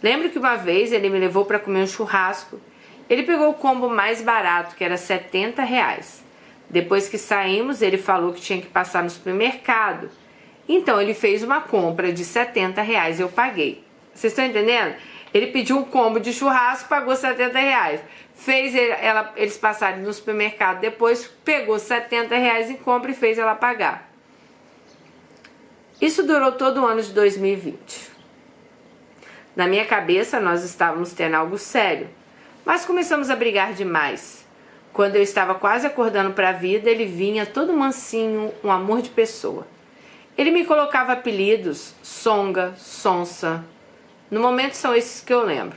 Lembro 0.03 0.31
que 0.31 0.39
uma 0.39 0.57
vez 0.57 0.93
ele 0.93 1.09
me 1.09 1.19
levou 1.19 1.45
para 1.45 1.59
comer 1.59 1.83
um 1.83 1.87
churrasco. 1.87 2.61
Ele 3.09 3.23
pegou 3.23 3.51
o 3.51 3.55
combo 3.55 3.89
mais 3.89 4.21
barato, 4.21 4.75
que 4.75 4.83
era 4.83 4.97
70 4.97 5.63
reais. 5.63 6.23
Depois 6.69 7.09
que 7.09 7.19
saímos, 7.19 7.83
ele 7.83 7.99
falou 7.99 8.33
que 8.33 8.41
tinha 8.41 8.61
que 8.61 8.67
passar 8.67 9.03
no 9.03 9.11
supermercado. 9.11 10.11
Então 10.69 11.01
ele 11.01 11.15
fez 11.15 11.43
uma 11.43 11.61
compra 11.61 12.13
de 12.13 12.25
70 12.25 12.81
reais 12.83 13.19
e 13.19 13.23
eu 13.23 13.29
paguei. 13.29 13.85
Vocês 14.15 14.33
estão 14.33 14.45
entendendo? 14.45 14.95
Ele 15.33 15.49
pediu 15.49 15.79
um 15.79 15.85
combo 15.85 16.19
de 16.19 16.33
churrasco, 16.33 16.89
pagou 16.89 17.15
70 17.15 17.59
reais. 17.59 18.01
Fez 18.35 18.75
ela, 18.75 19.33
eles 19.37 19.57
passarem 19.57 20.03
no 20.03 20.13
supermercado 20.13 20.81
depois, 20.81 21.27
pegou 21.45 21.79
70 21.79 22.35
reais 22.37 22.71
em 22.71 22.77
compra 22.77 23.11
e 23.11 23.15
fez 23.15 23.39
ela 23.39 23.55
pagar. 23.55 24.11
Isso 26.01 26.23
durou 26.25 26.53
todo 26.53 26.83
o 26.83 26.87
ano 26.87 27.01
de 27.01 27.13
2020. 27.13 28.12
Na 29.55 29.67
minha 29.67 29.85
cabeça, 29.85 30.41
nós 30.41 30.65
estávamos 30.65 31.13
tendo 31.13 31.35
algo 31.35 31.59
sério. 31.59 32.09
Mas 32.65 32.85
começamos 32.85 33.29
a 33.29 33.37
brigar 33.37 33.75
demais. 33.75 34.47
Quando 34.93 35.17
eu 35.17 35.23
estava 35.23 35.55
quase 35.55 35.87
acordando 35.87 36.33
para 36.33 36.51
a 36.51 36.53
vida, 36.53 36.91
ele 36.91 37.05
vinha 37.05 37.45
todo 37.45 37.73
mansinho, 37.73 38.53
um 38.63 38.71
amor 38.71 39.03
de 39.03 39.11
pessoa. 39.11 39.67
Ele 40.37 40.51
me 40.51 40.65
colocava 40.65 41.13
apelidos, 41.13 41.95
Songa, 42.03 42.75
Sonsa. 42.77 43.65
No 44.31 44.41
momento 44.41 44.75
são 44.75 44.95
esses 44.95 45.21
que 45.21 45.33
eu 45.33 45.45
lembro. 45.45 45.77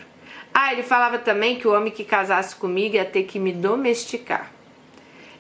Ah, 0.54 0.72
ele 0.72 0.84
falava 0.84 1.18
também 1.18 1.58
que 1.58 1.68
o 1.68 1.74
homem 1.74 1.92
que 1.92 2.06
casasse 2.06 2.56
comigo 2.56 2.96
ia 2.96 3.04
ter 3.04 3.24
que 3.24 3.38
me 3.38 3.52
domesticar. 3.52 4.52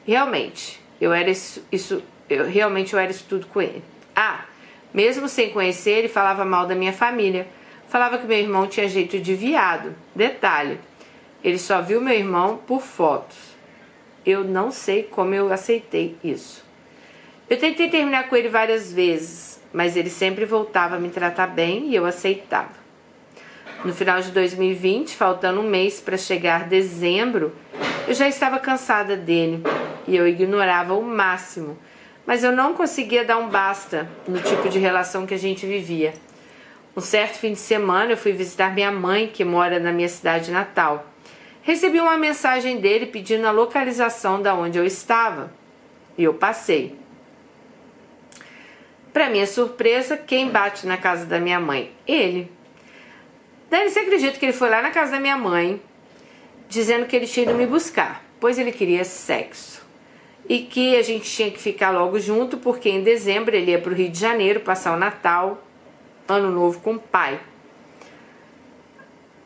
Realmente, 0.05 0.81
eu 0.99 1.13
era 1.13 1.29
isso, 1.29 1.65
isso 1.71 2.03
eu 2.29 2.45
realmente 2.45 2.93
eu 2.93 2.99
era 2.99 3.11
isso 3.11 3.25
tudo 3.27 3.47
com 3.47 3.61
ele. 3.61 3.83
Ah, 4.15 4.45
mesmo 4.93 5.27
sem 5.29 5.51
conhecer, 5.51 5.91
ele 5.91 6.07
falava 6.09 6.43
mal 6.43 6.65
da 6.65 6.75
minha 6.75 6.93
família. 6.93 7.47
Falava 7.87 8.17
que 8.17 8.27
meu 8.27 8.37
irmão 8.37 8.67
tinha 8.67 8.87
jeito 8.87 9.19
de 9.19 9.35
viado. 9.35 9.95
Detalhe, 10.13 10.79
ele 11.43 11.57
só 11.57 11.81
viu 11.81 12.01
meu 12.01 12.13
irmão 12.13 12.57
por 12.65 12.81
fotos 12.81 13.55
eu 14.25 14.43
não 14.43 14.71
sei 14.71 15.03
como 15.03 15.35
eu 15.35 15.53
aceitei 15.53 16.17
isso. 16.23 16.65
Eu 17.47 17.57
tentei 17.57 17.89
terminar 17.89 18.27
com 18.27 18.35
ele 18.35 18.49
várias 18.49 18.91
vezes, 18.91 19.61
mas 19.71 19.95
ele 19.95 20.09
sempre 20.09 20.45
voltava 20.45 20.95
a 20.95 20.99
me 20.99 21.09
tratar 21.09 21.47
bem 21.47 21.89
e 21.89 21.95
eu 21.95 22.05
aceitava. 22.05 22.73
No 23.83 23.93
final 23.93 24.19
de 24.19 24.31
2020, 24.31 25.15
faltando 25.15 25.61
um 25.61 25.69
mês 25.69 26.01
para 26.01 26.17
chegar 26.17 26.67
dezembro, 26.67 27.53
eu 28.07 28.15
já 28.15 28.27
estava 28.27 28.57
cansada 28.57 29.15
dele 29.15 29.61
e 30.07 30.15
eu 30.15 30.27
ignorava 30.27 30.95
o 30.95 31.03
máximo, 31.03 31.77
mas 32.25 32.43
eu 32.43 32.51
não 32.51 32.73
conseguia 32.73 33.23
dar 33.23 33.37
um 33.37 33.47
basta 33.47 34.09
no 34.27 34.41
tipo 34.41 34.67
de 34.69 34.79
relação 34.79 35.27
que 35.27 35.35
a 35.35 35.39
gente 35.39 35.67
vivia. 35.67 36.15
Um 36.95 37.01
certo 37.01 37.39
fim 37.39 37.51
de 37.51 37.59
semana 37.59 38.13
eu 38.13 38.17
fui 38.17 38.31
visitar 38.31 38.73
minha 38.73 38.89
mãe, 38.89 39.27
que 39.27 39.43
mora 39.43 39.79
na 39.79 39.91
minha 39.91 40.07
cidade 40.07 40.49
natal. 40.49 41.05
Recebi 41.61 41.99
uma 41.99 42.17
mensagem 42.17 42.79
dele 42.79 43.07
pedindo 43.07 43.45
a 43.45 43.51
localização 43.51 44.41
da 44.41 44.55
onde 44.55 44.77
eu 44.77 44.85
estava 44.85 45.51
e 46.17 46.23
eu 46.23 46.33
passei. 46.33 46.95
Para 49.11 49.29
minha 49.29 49.45
surpresa, 49.45 50.15
quem 50.15 50.49
bate 50.49 50.87
na 50.87 50.95
casa 50.95 51.25
da 51.25 51.37
minha 51.37 51.59
mãe? 51.59 51.91
Ele. 52.07 52.49
Daí 53.69 53.89
você 53.89 53.99
acredita 53.99 54.39
que 54.39 54.45
ele 54.45 54.53
foi 54.53 54.69
lá 54.69 54.81
na 54.81 54.91
casa 54.91 55.11
da 55.11 55.19
minha 55.19 55.37
mãe, 55.37 55.81
dizendo 56.69 57.05
que 57.07 57.15
ele 57.15 57.27
tinha 57.27 57.45
ido 57.45 57.55
me 57.55 57.67
buscar, 57.67 58.23
pois 58.39 58.57
ele 58.57 58.71
queria 58.71 59.03
sexo. 59.03 59.83
E 60.47 60.59
que 60.59 60.95
a 60.95 61.01
gente 61.01 61.29
tinha 61.29 61.51
que 61.51 61.59
ficar 61.59 61.91
logo 61.91 62.19
junto, 62.19 62.57
porque 62.57 62.87
em 62.87 63.03
dezembro 63.03 63.53
ele 63.53 63.71
ia 63.71 63.79
para 63.79 63.91
o 63.91 63.95
Rio 63.95 64.09
de 64.09 64.19
Janeiro 64.19 64.61
passar 64.61 64.93
o 64.95 64.99
Natal, 64.99 65.61
Ano 66.27 66.51
Novo 66.51 66.79
com 66.79 66.93
o 66.93 66.99
pai. 66.99 67.39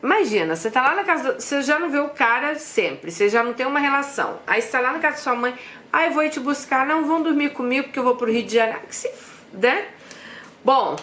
Imagina, 0.02 0.56
você 0.56 0.70
tá 0.70 0.82
lá 0.82 0.94
na 0.94 1.04
casa, 1.04 1.34
do, 1.34 1.40
você 1.40 1.60
já 1.60 1.78
não 1.78 1.90
vê 1.90 1.98
o 1.98 2.08
cara 2.08 2.54
sempre, 2.58 3.10
você 3.10 3.28
já 3.28 3.42
não 3.42 3.52
tem 3.52 3.66
uma 3.66 3.78
relação. 3.78 4.38
Aí 4.46 4.62
você 4.62 4.68
tá 4.68 4.80
lá 4.80 4.92
na 4.92 4.98
casa 4.98 5.16
da 5.16 5.22
sua 5.22 5.34
mãe, 5.34 5.54
aí 5.92 6.08
ah, 6.08 6.10
vou 6.10 6.22
ir 6.22 6.30
te 6.30 6.40
buscar, 6.40 6.86
não 6.86 7.04
vão 7.04 7.22
dormir 7.22 7.50
comigo 7.50 7.84
porque 7.84 7.98
eu 7.98 8.04
vou 8.04 8.16
pro 8.16 8.32
Rio 8.32 8.42
de 8.42 8.54
Janeiro. 8.54 8.80
Que 8.88 8.96
se, 8.96 9.10
né? 9.52 9.88
Bom, 10.64 10.96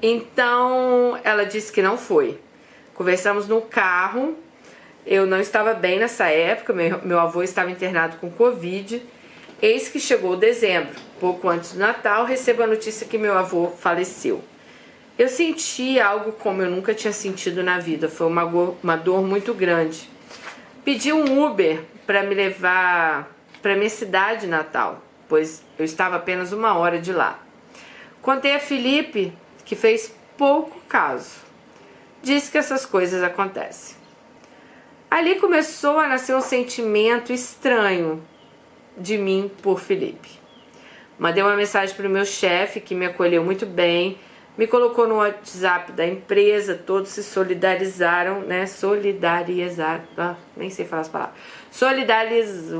então 0.00 1.20
ela 1.22 1.44
disse 1.44 1.70
que 1.70 1.82
não 1.82 1.98
foi. 1.98 2.40
Conversamos 2.94 3.46
no 3.46 3.60
carro. 3.60 4.36
Eu 5.06 5.26
não 5.26 5.40
estava 5.40 5.74
bem 5.74 5.98
nessa 5.98 6.26
época, 6.26 6.72
meu, 6.72 7.00
meu 7.02 7.18
avô 7.18 7.42
estava 7.42 7.70
internado 7.70 8.16
com 8.18 8.30
Covid. 8.30 9.02
Eis 9.60 9.88
que 9.88 10.00
chegou 10.00 10.36
dezembro, 10.36 10.94
pouco 11.18 11.48
antes 11.48 11.72
do 11.72 11.78
Natal, 11.78 12.24
recebo 12.24 12.62
a 12.62 12.66
notícia 12.66 13.06
que 13.06 13.18
meu 13.18 13.36
avô 13.36 13.68
faleceu. 13.68 14.42
Eu 15.20 15.28
senti 15.28 16.00
algo 16.00 16.32
como 16.32 16.62
eu 16.62 16.70
nunca 16.70 16.94
tinha 16.94 17.12
sentido 17.12 17.62
na 17.62 17.78
vida. 17.78 18.08
Foi 18.08 18.26
uma, 18.26 18.42
uma 18.82 18.96
dor 18.96 19.20
muito 19.20 19.52
grande. 19.52 20.08
Pedi 20.82 21.12
um 21.12 21.44
Uber 21.44 21.82
para 22.06 22.22
me 22.22 22.34
levar 22.34 23.30
para 23.60 23.76
minha 23.76 23.90
cidade 23.90 24.46
natal, 24.46 25.02
pois 25.28 25.62
eu 25.78 25.84
estava 25.84 26.16
apenas 26.16 26.52
uma 26.52 26.72
hora 26.78 26.98
de 26.98 27.12
lá. 27.12 27.38
Contei 28.22 28.54
a 28.54 28.58
Felipe, 28.58 29.30
que 29.62 29.76
fez 29.76 30.10
pouco 30.38 30.80
caso. 30.88 31.40
Disse 32.22 32.50
que 32.50 32.56
essas 32.56 32.86
coisas 32.86 33.22
acontecem. 33.22 33.96
Ali 35.10 35.34
começou 35.34 35.98
a 35.98 36.08
nascer 36.08 36.34
um 36.34 36.40
sentimento 36.40 37.30
estranho 37.30 38.24
de 38.96 39.18
mim 39.18 39.50
por 39.60 39.80
Felipe. 39.80 40.30
Mandei 41.18 41.42
uma 41.42 41.56
mensagem 41.56 41.94
para 41.94 42.08
o 42.08 42.10
meu 42.10 42.24
chefe, 42.24 42.80
que 42.80 42.94
me 42.94 43.04
acolheu 43.04 43.44
muito 43.44 43.66
bem 43.66 44.18
me 44.60 44.66
colocou 44.66 45.08
no 45.08 45.14
WhatsApp 45.14 45.90
da 45.92 46.06
empresa, 46.06 46.74
todos 46.74 47.08
se 47.08 47.22
solidarizaram, 47.22 48.42
né? 48.42 48.66
Solidarizaram, 48.66 50.04
ah, 50.18 50.34
nem 50.54 50.68
sei 50.68 50.84
falar 50.84 51.00
as 51.00 51.08
palavras. 51.08 51.34
Solidariz, 51.70 52.70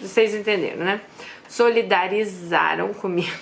vocês 0.00 0.32
entenderam, 0.32 0.84
né? 0.84 1.00
Solidarizaram 1.48 2.94
comigo. 2.94 3.36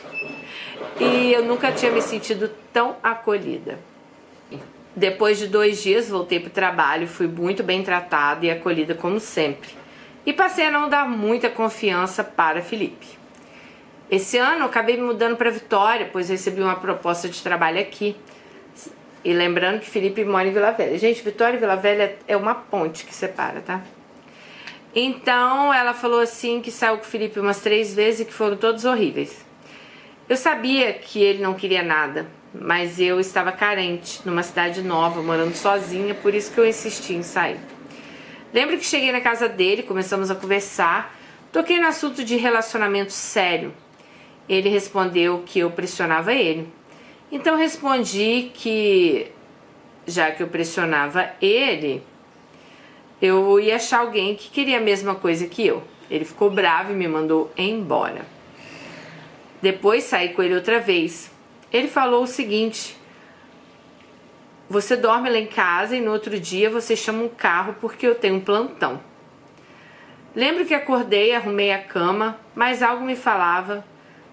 E 0.99 1.31
eu 1.31 1.45
nunca 1.45 1.71
tinha 1.71 1.93
me 1.93 2.01
sentido 2.01 2.51
tão 2.73 2.97
acolhida. 3.03 3.79
Depois 4.95 5.37
de 5.37 5.47
dois 5.47 5.83
dias, 5.83 6.09
voltei 6.09 6.41
para 6.41 6.49
o 6.49 6.53
trabalho, 6.53 7.07
fui 7.07 7.27
muito 7.27 7.63
bem 7.63 7.83
tratada 7.83 8.47
e 8.47 8.51
acolhida 8.51 8.95
como 8.95 9.21
sempre. 9.21 9.69
E 10.25 10.33
passei 10.33 10.65
a 10.65 10.71
não 10.71 10.89
dar 10.89 11.07
muita 11.07 11.51
confiança 11.51 12.25
para 12.25 12.63
Felipe. 12.63 13.16
Esse 14.09 14.39
ano 14.39 14.61
eu 14.61 14.67
acabei 14.67 14.97
me 14.97 15.03
mudando 15.03 15.37
para 15.37 15.51
Vitória, 15.51 16.09
pois 16.13 16.29
recebi 16.29 16.63
uma 16.63 16.77
proposta 16.77 17.29
de 17.29 17.43
trabalho 17.43 17.81
aqui. 17.81 18.17
E 19.25 19.33
lembrando 19.33 19.81
que 19.81 19.91
Felipe 19.91 20.25
mora 20.25 20.47
em 20.47 20.53
Vila 20.53 20.71
Velha. 20.71 20.97
Gente, 20.97 21.23
Vitória 21.23 21.57
e 21.57 21.61
Vila 21.61 21.75
Velha 21.75 22.17
é 22.29 22.37
uma 22.37 22.55
ponte 22.55 23.05
que 23.05 23.13
separa, 23.13 23.61
tá? 23.61 23.83
Então 24.95 25.75
ela 25.75 25.93
falou 25.93 26.21
assim 26.21 26.61
que 26.61 26.71
saiu 26.71 26.99
com 26.99 27.03
o 27.03 27.07
Felipe 27.07 27.41
umas 27.41 27.61
três 27.61 27.93
vezes 27.93 28.21
e 28.21 28.25
que 28.27 28.33
foram 28.33 28.57
todos 28.57 28.85
horríveis. 28.85 29.45
Eu 30.29 30.37
sabia 30.37 30.93
que 30.93 31.21
ele 31.21 31.43
não 31.43 31.55
queria 31.55 31.83
nada, 31.83 32.29
mas 32.55 33.01
eu 33.01 33.19
estava 33.19 33.51
carente, 33.51 34.21
numa 34.25 34.43
cidade 34.45 34.83
nova, 34.83 35.21
morando 35.21 35.55
sozinha, 35.55 36.15
por 36.15 36.33
isso 36.33 36.53
que 36.53 36.59
eu 36.59 36.67
insisti 36.67 37.15
em 37.15 37.23
sair. 37.23 37.59
Lembro 38.55 38.79
que 38.79 38.85
cheguei 38.85 39.11
na 39.11 39.21
casa 39.21 39.49
dele, 39.49 39.83
começamos 39.83 40.31
a 40.31 40.35
conversar, 40.37 41.15
toquei 41.53 41.81
no 41.81 41.89
assunto 41.89 42.25
de 42.25 42.37
relacionamento 42.37 43.13
sério 43.13 43.75
ele 44.49 44.69
respondeu 44.69 45.43
que 45.45 45.59
eu 45.59 45.71
pressionava 45.71 46.33
ele. 46.33 46.69
Então 47.31 47.57
respondi 47.57 48.51
que, 48.55 49.27
já 50.07 50.31
que 50.31 50.43
eu 50.43 50.49
pressionava 50.49 51.31
ele, 51.41 52.03
eu 53.21 53.59
ia 53.59 53.77
achar 53.77 54.01
alguém 54.01 54.35
que 54.35 54.51
queria 54.51 54.79
a 54.79 54.81
mesma 54.81 55.15
coisa 55.15 55.47
que 55.47 55.67
eu. 55.67 55.83
Ele 56.11 56.25
ficou 56.25 56.51
bravo 56.51 56.93
e 56.93 56.95
me 56.95 57.09
mandou 57.09 57.51
embora. 57.57 58.25
Depois 59.61 60.05
saí 60.05 60.29
com 60.29 60.43
ele 60.43 60.55
outra 60.55 60.79
vez. 60.79 61.31
Ele 61.73 61.89
falou 61.89 62.23
o 62.23 62.27
seguinte: 62.29 62.97
Você 64.71 64.97
dorme 64.97 65.29
lá 65.29 65.39
em 65.39 65.47
casa 65.47 65.97
e 65.97 66.01
no 66.01 66.13
outro 66.13 66.39
dia 66.39 66.71
você 66.71 66.95
chama 66.95 67.25
um 67.25 67.29
carro 67.29 67.75
porque 67.81 68.07
eu 68.07 68.15
tenho 68.15 68.37
um 68.37 68.41
plantão. 68.41 69.01
Lembro 70.35 70.65
que 70.67 70.75
acordei, 70.75 71.35
arrumei 71.35 71.73
a 71.73 71.83
cama, 71.83 72.39
mas 72.55 72.83
algo 72.83 73.05
me 73.05 73.17
falava 73.17 73.85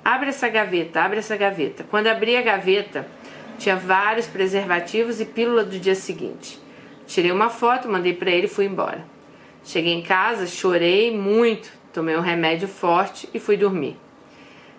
Abre 0.04 0.30
essa 0.30 0.50
gaveta, 0.50 1.02
abre 1.02 1.20
essa 1.20 1.38
gaveta. 1.38 1.86
Quando 1.90 2.08
abri 2.08 2.36
a 2.36 2.42
gaveta, 2.42 3.08
tinha 3.58 3.76
vários 3.76 4.28
preservativos 4.28 5.22
e 5.22 5.26
pílula 5.26 5.64
do 5.64 5.80
dia 5.80 5.96
seguinte. 5.96 6.60
Tirei 7.08 7.32
uma 7.32 7.50
foto, 7.50 7.90
mandei 7.90 8.14
para 8.14 8.32
ele 8.32 8.48
e 8.48 8.50
fui 8.50 8.66
embora. 8.66 9.06
Cheguei 9.64 9.94
em 9.94 10.02
casa, 10.02 10.46
chorei 10.46 11.16
muito, 11.16 11.72
tomei 11.94 12.18
um 12.18 12.22
remédio 12.22 12.68
forte 12.68 13.30
e 13.34 13.40
fui 13.40 13.56
dormir. 13.56 13.98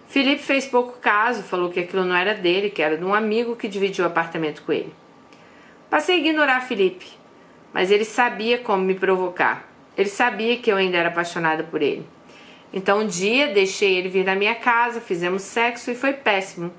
Felipe 0.06 0.42
fez 0.42 0.66
pouco 0.66 0.98
caso, 1.00 1.42
falou 1.42 1.70
que 1.70 1.80
aquilo 1.80 2.04
não 2.04 2.14
era 2.14 2.34
dele, 2.34 2.68
que 2.68 2.82
era 2.82 2.96
de 2.96 3.04
um 3.04 3.14
amigo 3.14 3.56
que 3.56 3.66
dividiu 3.66 4.04
o 4.04 4.08
apartamento 4.08 4.62
com 4.62 4.72
ele. 4.72 4.94
Passei 5.88 6.16
a 6.16 6.18
ignorar 6.18 6.60
Felipe, 6.60 7.06
mas 7.72 7.90
ele 7.90 8.04
sabia 8.04 8.58
como 8.58 8.84
me 8.84 8.94
provocar. 8.94 9.68
Ele 9.96 10.08
sabia 10.08 10.58
que 10.58 10.70
eu 10.70 10.76
ainda 10.76 10.98
era 10.98 11.08
apaixonada 11.08 11.64
por 11.64 11.80
ele. 11.80 12.06
Então 12.74 13.02
um 13.02 13.06
dia 13.06 13.54
deixei 13.54 13.96
ele 13.96 14.08
vir 14.08 14.24
na 14.24 14.34
minha 14.34 14.56
casa, 14.56 15.00
fizemos 15.00 15.42
sexo 15.42 15.92
e 15.92 15.94
foi 15.94 16.12
péssimo. 16.12 16.72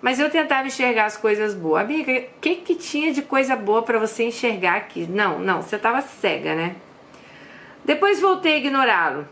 Mas 0.00 0.18
eu 0.18 0.30
tentava 0.30 0.66
enxergar 0.66 1.04
as 1.04 1.18
coisas 1.18 1.54
boas. 1.54 1.82
Amiga, 1.82 2.12
o 2.12 2.40
que, 2.40 2.56
que 2.56 2.74
tinha 2.74 3.12
de 3.12 3.20
coisa 3.20 3.54
boa 3.54 3.82
para 3.82 3.98
você 3.98 4.24
enxergar 4.24 4.76
aqui? 4.76 5.06
Não, 5.06 5.38
não, 5.38 5.60
você 5.60 5.76
estava 5.76 6.00
cega, 6.00 6.54
né? 6.54 6.76
Depois 7.84 8.22
voltei 8.22 8.54
a 8.54 8.56
ignorá-lo. 8.56 9.28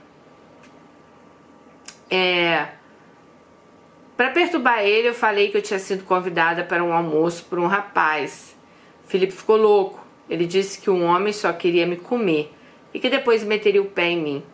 É, 2.11 2.68
para 4.14 4.31
perturbar 4.33 4.81
ele, 4.81 5.09
eu 5.09 5.14
falei 5.14 5.51
que 5.51 5.57
eu 5.57 5.62
tinha 5.62 5.79
sido 5.79 6.05
convidada 6.05 6.62
para 6.62 6.85
um 6.85 6.92
almoço 6.92 7.46
por 7.46 7.59
um 7.59 7.66
rapaz. 7.66 8.55
Felipe 9.07 9.33
ficou 9.33 9.57
louco. 9.57 10.07
Ele 10.29 10.44
disse 10.44 10.79
que 10.79 10.90
um 10.90 11.05
homem 11.05 11.33
só 11.33 11.51
queria 11.55 11.87
me 11.87 11.96
comer 11.96 12.53
e 12.92 13.01
que 13.01 13.09
depois 13.09 13.42
meteria 13.42 13.81
o 13.81 13.87
pé 13.87 14.11
em 14.11 14.22
mim 14.22 14.44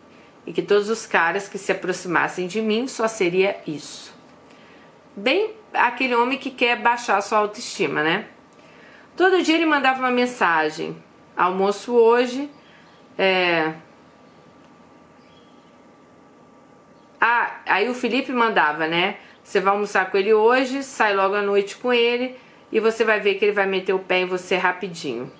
e 0.49 0.53
que 0.53 0.63
todos 0.63 0.89
os 0.89 1.05
caras 1.05 1.47
que 1.47 1.59
se 1.59 1.71
aproximassem 1.71 2.47
de 2.47 2.59
mim 2.59 2.87
só 2.87 3.07
seria 3.07 3.61
isso. 3.67 4.11
Bem 5.15 5.51
aquele 5.71 6.15
homem 6.15 6.39
que 6.39 6.49
quer 6.49 6.75
baixar 6.81 7.21
sua 7.21 7.37
autoestima, 7.37 8.01
né? 8.01 8.25
Todo 9.15 9.43
dia 9.43 9.53
ele 9.53 9.67
mandava 9.67 9.99
uma 9.99 10.09
mensagem: 10.09 10.97
almoço 11.37 11.93
hoje, 11.93 12.49
É... 13.15 13.73
Ah, 17.21 17.59
aí 17.67 17.87
o 17.87 17.93
Felipe 17.93 18.31
mandava, 18.31 18.87
né? 18.87 19.17
Você 19.43 19.59
vai 19.59 19.73
almoçar 19.73 20.09
com 20.09 20.17
ele 20.17 20.33
hoje, 20.33 20.81
sai 20.81 21.13
logo 21.13 21.35
à 21.35 21.43
noite 21.43 21.77
com 21.77 21.93
ele 21.93 22.37
e 22.71 22.79
você 22.79 23.03
vai 23.03 23.19
ver 23.19 23.35
que 23.35 23.45
ele 23.45 23.51
vai 23.51 23.67
meter 23.67 23.93
o 23.93 23.99
pé 23.99 24.21
em 24.21 24.25
você 24.25 24.55
rapidinho. 24.55 25.31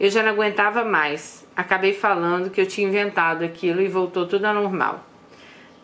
Eu 0.00 0.08
já 0.10 0.22
não 0.22 0.30
aguentava 0.30 0.84
mais. 0.84 1.46
Acabei 1.58 1.92
falando 1.92 2.50
que 2.50 2.60
eu 2.60 2.68
tinha 2.68 2.86
inventado 2.86 3.44
aquilo 3.44 3.82
e 3.82 3.88
voltou 3.88 4.28
tudo 4.28 4.44
ao 4.44 4.54
normal. 4.54 5.04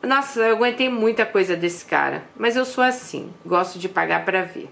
Nossa, 0.04 0.38
eu 0.38 0.54
aguentei 0.54 0.88
muita 0.88 1.26
coisa 1.26 1.56
desse 1.56 1.84
cara, 1.84 2.22
mas 2.37 2.54
eu 2.54 2.64
sou 2.64 2.84
assim, 2.84 3.32
gosto 3.44 3.76
de 3.76 3.88
pagar 3.88 4.24
para 4.24 4.42
ver. 4.42 4.70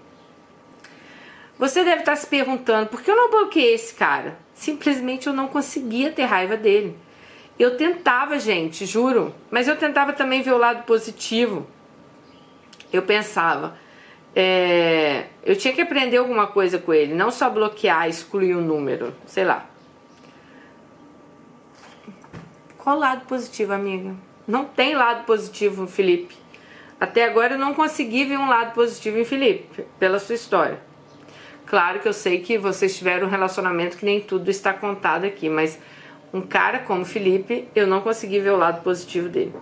Você 1.59 1.83
deve 1.83 2.03
estar 2.03 2.15
se 2.15 2.25
perguntando 2.25 2.87
por 2.87 3.01
que 3.01 3.11
eu 3.11 3.17
não 3.17 3.29
bloqueei 3.29 3.73
esse 3.73 3.93
cara? 3.93 4.37
Simplesmente 4.53 5.27
eu 5.27 5.33
não 5.33 5.49
conseguia 5.49 6.09
ter 6.09 6.23
raiva 6.23 6.55
dele. 6.55 6.95
Eu 7.59 7.75
tentava, 7.75 8.39
gente, 8.39 8.85
juro, 8.85 9.35
mas 9.51 9.67
eu 9.67 9.75
tentava 9.75 10.13
também 10.13 10.41
ver 10.41 10.53
o 10.53 10.57
lado 10.57 10.83
positivo. 10.83 11.67
Eu 12.93 13.01
pensava, 13.01 13.77
é, 14.33 15.25
eu 15.43 15.57
tinha 15.57 15.73
que 15.73 15.81
aprender 15.81 16.15
alguma 16.15 16.47
coisa 16.47 16.79
com 16.79 16.93
ele, 16.93 17.13
não 17.13 17.29
só 17.29 17.49
bloquear, 17.49 18.07
excluir 18.07 18.55
o 18.55 18.59
um 18.59 18.61
número, 18.61 19.13
sei 19.25 19.43
lá. 19.43 19.72
Qual 22.83 22.99
lado 22.99 23.25
positivo, 23.27 23.71
amiga? 23.71 24.13
Não 24.45 24.65
tem 24.65 24.93
lado 24.93 25.23
positivo 25.23 25.87
Felipe. 25.87 26.35
Até 26.99 27.23
agora 27.23 27.53
eu 27.53 27.57
não 27.57 27.73
consegui 27.73 28.25
ver 28.25 28.37
um 28.37 28.49
lado 28.49 28.73
positivo 28.73 29.17
em 29.17 29.23
Felipe, 29.23 29.85
pela 29.97 30.19
sua 30.19 30.35
história. 30.35 30.81
Claro 31.65 32.01
que 32.01 32.09
eu 32.09 32.11
sei 32.11 32.41
que 32.41 32.57
vocês 32.57 32.97
tiveram 32.97 33.27
um 33.27 33.29
relacionamento 33.29 33.95
que 33.95 34.03
nem 34.03 34.19
tudo 34.19 34.51
está 34.51 34.73
contado 34.73 35.23
aqui, 35.23 35.47
mas 35.47 35.79
um 36.33 36.41
cara 36.41 36.79
como 36.79 37.05
Felipe, 37.05 37.69
eu 37.73 37.87
não 37.87 38.01
consegui 38.01 38.41
ver 38.41 38.49
o 38.49 38.57
lado 38.57 38.83
positivo 38.83 39.29
dele. 39.29 39.55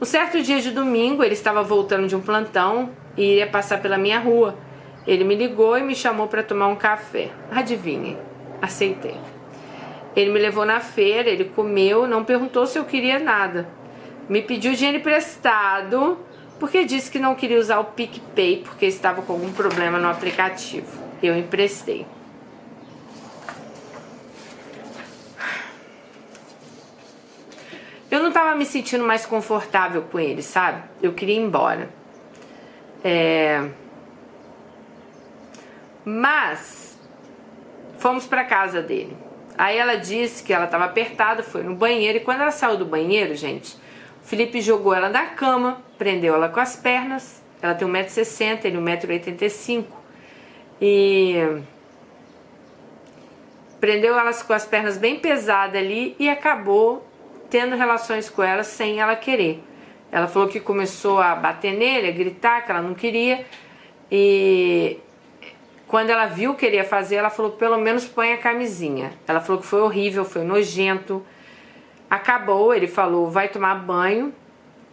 Um 0.00 0.04
certo 0.04 0.40
dia 0.40 0.60
de 0.60 0.70
domingo, 0.70 1.24
ele 1.24 1.34
estava 1.34 1.64
voltando 1.64 2.06
de 2.06 2.14
um 2.14 2.20
plantão 2.20 2.90
e 3.16 3.32
iria 3.32 3.48
passar 3.48 3.82
pela 3.82 3.98
minha 3.98 4.20
rua. 4.20 4.56
Ele 5.04 5.24
me 5.24 5.34
ligou 5.34 5.76
e 5.76 5.82
me 5.82 5.96
chamou 5.96 6.28
para 6.28 6.44
tomar 6.44 6.68
um 6.68 6.76
café. 6.76 7.30
Adivinhem, 7.50 8.16
aceitei. 8.62 9.16
Ele 10.18 10.32
me 10.32 10.40
levou 10.40 10.64
na 10.64 10.80
feira, 10.80 11.30
ele 11.30 11.44
comeu, 11.44 12.04
não 12.04 12.24
perguntou 12.24 12.66
se 12.66 12.76
eu 12.76 12.84
queria 12.84 13.20
nada. 13.20 13.68
Me 14.28 14.42
pediu 14.42 14.72
dinheiro 14.72 14.98
emprestado 14.98 16.18
porque 16.58 16.84
disse 16.84 17.08
que 17.08 17.20
não 17.20 17.36
queria 17.36 17.56
usar 17.56 17.78
o 17.78 17.84
PicPay 17.84 18.64
porque 18.64 18.86
estava 18.86 19.22
com 19.22 19.34
algum 19.34 19.52
problema 19.52 19.96
no 19.96 20.08
aplicativo. 20.08 20.88
Eu 21.22 21.38
emprestei. 21.38 22.04
Eu 28.10 28.18
não 28.18 28.28
estava 28.28 28.56
me 28.56 28.66
sentindo 28.66 29.04
mais 29.04 29.24
confortável 29.24 30.02
com 30.02 30.18
ele, 30.18 30.42
sabe? 30.42 30.82
Eu 31.00 31.12
queria 31.12 31.36
ir 31.36 31.44
embora. 31.44 31.90
É... 33.04 33.70
Mas 36.04 36.98
fomos 38.00 38.26
para 38.26 38.42
casa 38.42 38.82
dele. 38.82 39.27
Aí 39.58 39.76
ela 39.76 39.96
disse 39.96 40.44
que 40.44 40.52
ela 40.52 40.66
estava 40.66 40.84
apertada, 40.84 41.42
foi 41.42 41.64
no 41.64 41.74
banheiro 41.74 42.18
e 42.18 42.20
quando 42.20 42.42
ela 42.42 42.52
saiu 42.52 42.76
do 42.76 42.84
banheiro, 42.84 43.34
gente, 43.34 43.74
o 44.22 44.26
Felipe 44.26 44.60
jogou 44.60 44.94
ela 44.94 45.08
na 45.08 45.26
cama, 45.26 45.82
prendeu 45.98 46.36
ela 46.36 46.48
com 46.48 46.60
as 46.60 46.76
pernas. 46.76 47.42
Ela 47.60 47.74
tem 47.74 47.88
1,60m, 47.88 48.64
ele 48.64 48.78
1,85m. 48.78 49.84
E 50.80 51.60
prendeu 53.80 54.16
elas 54.16 54.44
com 54.44 54.52
as 54.52 54.64
pernas 54.64 54.96
bem 54.96 55.18
pesadas 55.18 55.80
ali 55.80 56.14
e 56.20 56.28
acabou 56.28 57.04
tendo 57.50 57.74
relações 57.74 58.30
com 58.30 58.44
ela 58.44 58.62
sem 58.62 59.00
ela 59.00 59.16
querer. 59.16 59.60
Ela 60.12 60.28
falou 60.28 60.48
que 60.48 60.60
começou 60.60 61.20
a 61.20 61.34
bater 61.34 61.72
nele, 61.72 62.06
a 62.06 62.12
gritar 62.12 62.64
que 62.64 62.70
ela 62.70 62.80
não 62.80 62.94
queria. 62.94 63.44
E 64.10 64.98
quando 65.88 66.10
ela 66.10 66.26
viu 66.26 66.54
que 66.54 66.66
ele 66.66 66.76
ia 66.76 66.84
fazer, 66.84 67.16
ela 67.16 67.30
falou: 67.30 67.52
pelo 67.52 67.78
menos 67.78 68.06
põe 68.06 68.32
a 68.32 68.36
camisinha. 68.36 69.12
Ela 69.26 69.40
falou 69.40 69.60
que 69.60 69.66
foi 69.66 69.80
horrível, 69.80 70.24
foi 70.24 70.44
nojento. 70.44 71.24
Acabou, 72.08 72.74
ele 72.74 72.86
falou: 72.86 73.30
vai 73.30 73.48
tomar 73.48 73.74
banho. 73.76 74.32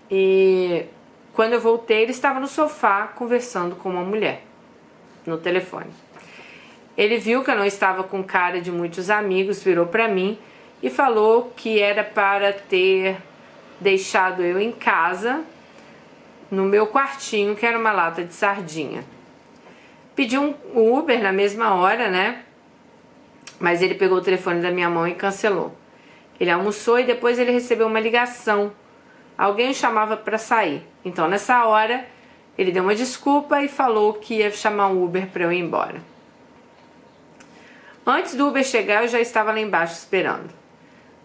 E 0.10 0.86
quando 1.34 1.54
eu 1.54 1.60
voltei, 1.60 2.04
ele 2.04 2.12
estava 2.12 2.40
no 2.40 2.48
sofá 2.48 3.08
conversando 3.08 3.76
com 3.76 3.90
uma 3.90 4.04
mulher 4.04 4.44
no 5.26 5.38
telefone. 5.38 5.92
Ele 6.98 7.18
viu 7.18 7.44
que 7.44 7.52
eu 7.52 7.58
não 7.58 7.66
estava 7.66 8.04
com 8.04 8.24
cara 8.24 8.62
de 8.62 8.72
muitos 8.72 9.10
amigos, 9.10 9.62
virou 9.62 9.86
para 9.88 10.08
mim 10.08 10.40
e 10.82 10.90
falou 10.90 11.52
que 11.58 11.82
era 11.82 12.06
para 12.06 12.54
ter 12.54 13.18
deixado 13.82 14.42
eu 14.44 14.58
em 14.58 14.72
casa, 14.72 15.44
no 16.50 16.64
meu 16.64 16.88
quartinho, 16.88 17.54
que 17.54 17.66
era 17.66 17.78
uma 17.78 17.92
lata 17.92 18.24
de 18.24 18.34
sardinha. 18.34 19.04
Pedi 20.16 20.38
um 20.38 20.56
Uber 20.74 21.22
na 21.22 21.32
mesma 21.32 21.76
hora, 21.76 22.10
né? 22.10 22.44
Mas 23.60 23.82
ele 23.82 23.96
pegou 23.96 24.18
o 24.18 24.22
telefone 24.22 24.62
da 24.62 24.72
minha 24.72 24.90
mão 24.90 25.08
e 25.08 25.14
cancelou. 25.14 25.76
Ele 26.40 26.50
almoçou 26.50 27.00
e 27.00 27.04
depois 27.04 27.38
ele 27.38 27.52
recebeu 27.52 27.88
uma 27.88 28.00
ligação. 28.00 28.72
Alguém 29.38 29.72
o 29.72 29.74
chamava 29.74 30.16
para 30.16 30.38
sair. 30.38 30.84
Então, 31.04 31.28
nessa 31.28 31.66
hora, 31.66 32.06
ele 32.58 32.72
deu 32.72 32.84
uma 32.84 32.96
desculpa 32.96 33.62
e 33.62 33.68
falou 33.68 34.14
que 34.14 34.36
ia 34.36 34.52
chamar 34.52 34.88
um 34.88 35.04
Uber 35.04 35.28
para 35.28 35.44
eu 35.44 35.52
ir 35.52 35.60
embora. 35.60 36.02
Antes 38.06 38.36
do 38.36 38.48
Uber 38.48 38.64
chegar, 38.64 39.04
eu 39.04 39.10
já 39.10 39.20
estava 39.20 39.52
lá 39.52 39.60
embaixo 39.60 39.94
esperando. 39.94 40.54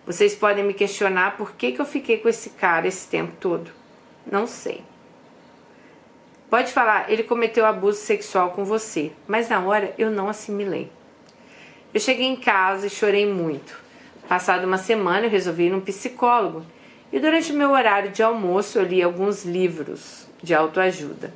Vocês 0.07 0.35
podem 0.35 0.65
me 0.65 0.75
questionar 0.75 1.37
por 1.37 1.53
que, 1.53 1.73
que 1.73 1.81
eu 1.81 1.85
fiquei 1.85 2.19
com 2.19 2.29
esse 2.29 2.51
cara 2.51 2.89
esse 2.89 3.07
tempo 3.07 3.33
todo. 3.39 3.71
Não 4.27 4.47
sei. 4.47 4.83
Pode 6.51 6.73
falar, 6.73 7.09
ele 7.09 7.23
cometeu 7.23 7.65
abuso 7.65 8.01
sexual 8.01 8.51
com 8.51 8.65
você, 8.65 9.13
mas 9.29 9.49
na 9.49 9.61
hora 9.61 9.95
eu 9.97 10.11
não 10.11 10.29
assimilei. 10.29 10.91
Eu 11.95 12.01
cheguei 12.01 12.27
em 12.27 12.35
casa 12.35 12.89
e 12.89 12.91
chorei 12.91 13.25
muito. 13.25 13.79
Passada 14.29 14.67
uma 14.67 14.77
semana 14.77 15.27
eu 15.27 15.31
resolvi 15.31 15.67
ir 15.67 15.71
num 15.71 15.81
psicólogo 15.81 16.67
e 17.13 17.21
durante 17.21 17.53
meu 17.53 17.71
horário 17.71 18.11
de 18.11 18.21
almoço 18.21 18.81
eu 18.81 18.85
li 18.85 19.01
alguns 19.01 19.45
livros 19.45 20.27
de 20.43 20.53
autoajuda. 20.53 21.33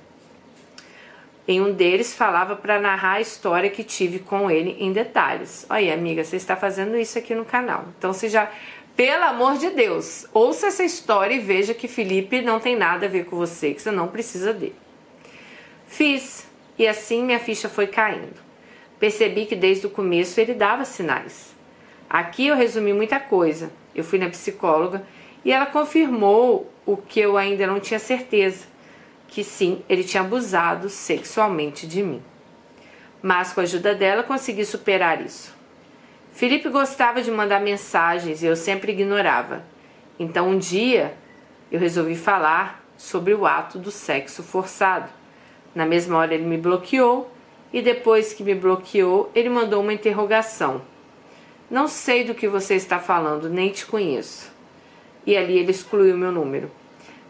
Em 1.47 1.61
um 1.61 1.73
deles 1.73 2.13
falava 2.13 2.57
para 2.57 2.81
narrar 2.81 3.15
a 3.15 3.21
história 3.21 3.71
que 3.71 3.85
tive 3.85 4.19
com 4.19 4.51
ele 4.51 4.77
em 4.81 4.93
detalhes. 4.93 5.65
Olha, 5.71 5.95
amiga, 5.95 6.25
você 6.25 6.35
está 6.35 6.57
fazendo 6.57 6.97
isso 6.97 7.17
aqui 7.19 7.37
no 7.37 7.45
canal. 7.45 7.85
Então 7.97 8.13
você 8.13 8.29
já, 8.29 8.51
pelo 8.97 9.23
amor 9.23 9.59
de 9.59 9.71
Deus, 9.71 10.27
ouça 10.33 10.67
essa 10.67 10.83
história 10.83 11.35
e 11.35 11.39
veja 11.39 11.73
que 11.73 11.87
Felipe 11.87 12.43
não 12.43 12.59
tem 12.59 12.75
nada 12.75 13.07
a 13.07 13.09
ver 13.09 13.27
com 13.27 13.37
você, 13.37 13.73
que 13.75 13.81
você 13.81 13.93
não 13.93 14.09
precisa 14.09 14.53
dele. 14.53 14.84
Fiz, 15.95 16.45
e 16.77 16.89
assim 16.89 17.23
minha 17.23 17.39
ficha 17.39 17.69
foi 17.69 17.87
caindo. 17.87 18.43
Percebi 18.99 19.47
que 19.47 19.55
desde 19.55 19.87
o 19.87 19.91
começo 19.91 20.41
ele 20.41 20.53
dava 20.53 20.85
sinais. 20.85 21.55
Aqui 22.11 22.49
eu 22.49 22.57
resumi 22.57 22.93
muita 22.93 23.21
coisa. 23.21 23.71
Eu 23.95 24.03
fui 24.03 24.19
na 24.19 24.29
psicóloga 24.29 25.07
e 25.45 25.53
ela 25.53 25.67
confirmou 25.67 26.69
o 26.85 26.97
que 26.97 27.21
eu 27.21 27.37
ainda 27.37 27.65
não 27.65 27.79
tinha 27.79 28.01
certeza, 28.01 28.67
que 29.29 29.45
sim, 29.45 29.85
ele 29.89 30.03
tinha 30.03 30.25
abusado 30.25 30.91
sexualmente 30.91 31.87
de 31.87 32.03
mim. 32.03 32.21
Mas 33.23 33.53
com 33.53 33.61
a 33.61 33.63
ajuda 33.63 33.95
dela 33.95 34.25
consegui 34.25 34.65
superar 34.65 35.25
isso. 35.25 35.55
Felipe 36.33 36.69
gostava 36.71 37.23
de 37.23 37.31
mandar 37.31 37.61
mensagens 37.61 38.43
e 38.43 38.47
eu 38.47 38.57
sempre 38.57 38.91
ignorava. 38.91 39.65
Então 40.19 40.49
um 40.49 40.59
dia 40.59 41.15
eu 41.71 41.79
resolvi 41.79 42.17
falar 42.17 42.85
sobre 42.97 43.33
o 43.33 43.47
ato 43.47 43.79
do 43.79 43.93
sexo 43.93 44.43
forçado. 44.43 45.23
Na 45.75 45.85
mesma 45.85 46.19
hora 46.19 46.35
ele 46.35 46.45
me 46.45 46.57
bloqueou 46.57 47.31
e 47.73 47.83
depois 47.83 48.33
que 48.33 48.45
me 48.45 48.55
bloqueou, 48.55 49.31
ele 49.35 49.49
mandou 49.49 49.83
uma 49.83 49.93
interrogação. 49.93 50.83
Não 51.71 51.89
sei 51.89 52.23
do 52.23 52.35
que 52.35 52.47
você 52.47 52.75
está 52.75 52.99
falando, 53.01 53.49
nem 53.49 53.71
te 53.71 53.85
conheço. 53.85 54.53
E 55.27 55.37
ali 55.37 55.59
ele 55.59 55.73
excluiu 55.73 56.17
meu 56.17 56.31
número. 56.31 56.71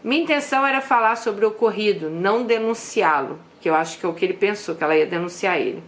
Minha 0.03 0.21
intenção 0.21 0.63
era 0.63 0.81
falar 0.81 1.15
sobre 1.15 1.45
o 1.45 1.47
ocorrido, 1.47 2.11
não 2.11 2.43
denunciá-lo, 2.43 3.39
que 3.59 3.67
eu 3.67 3.73
acho 3.73 3.97
que 3.97 4.05
é 4.05 4.09
o 4.09 4.13
que 4.13 4.23
ele 4.23 4.35
pensou, 4.35 4.75
que 4.75 4.83
ela 4.83 4.95
ia 4.95 5.07
denunciar 5.07 5.59
ele. 5.59 5.81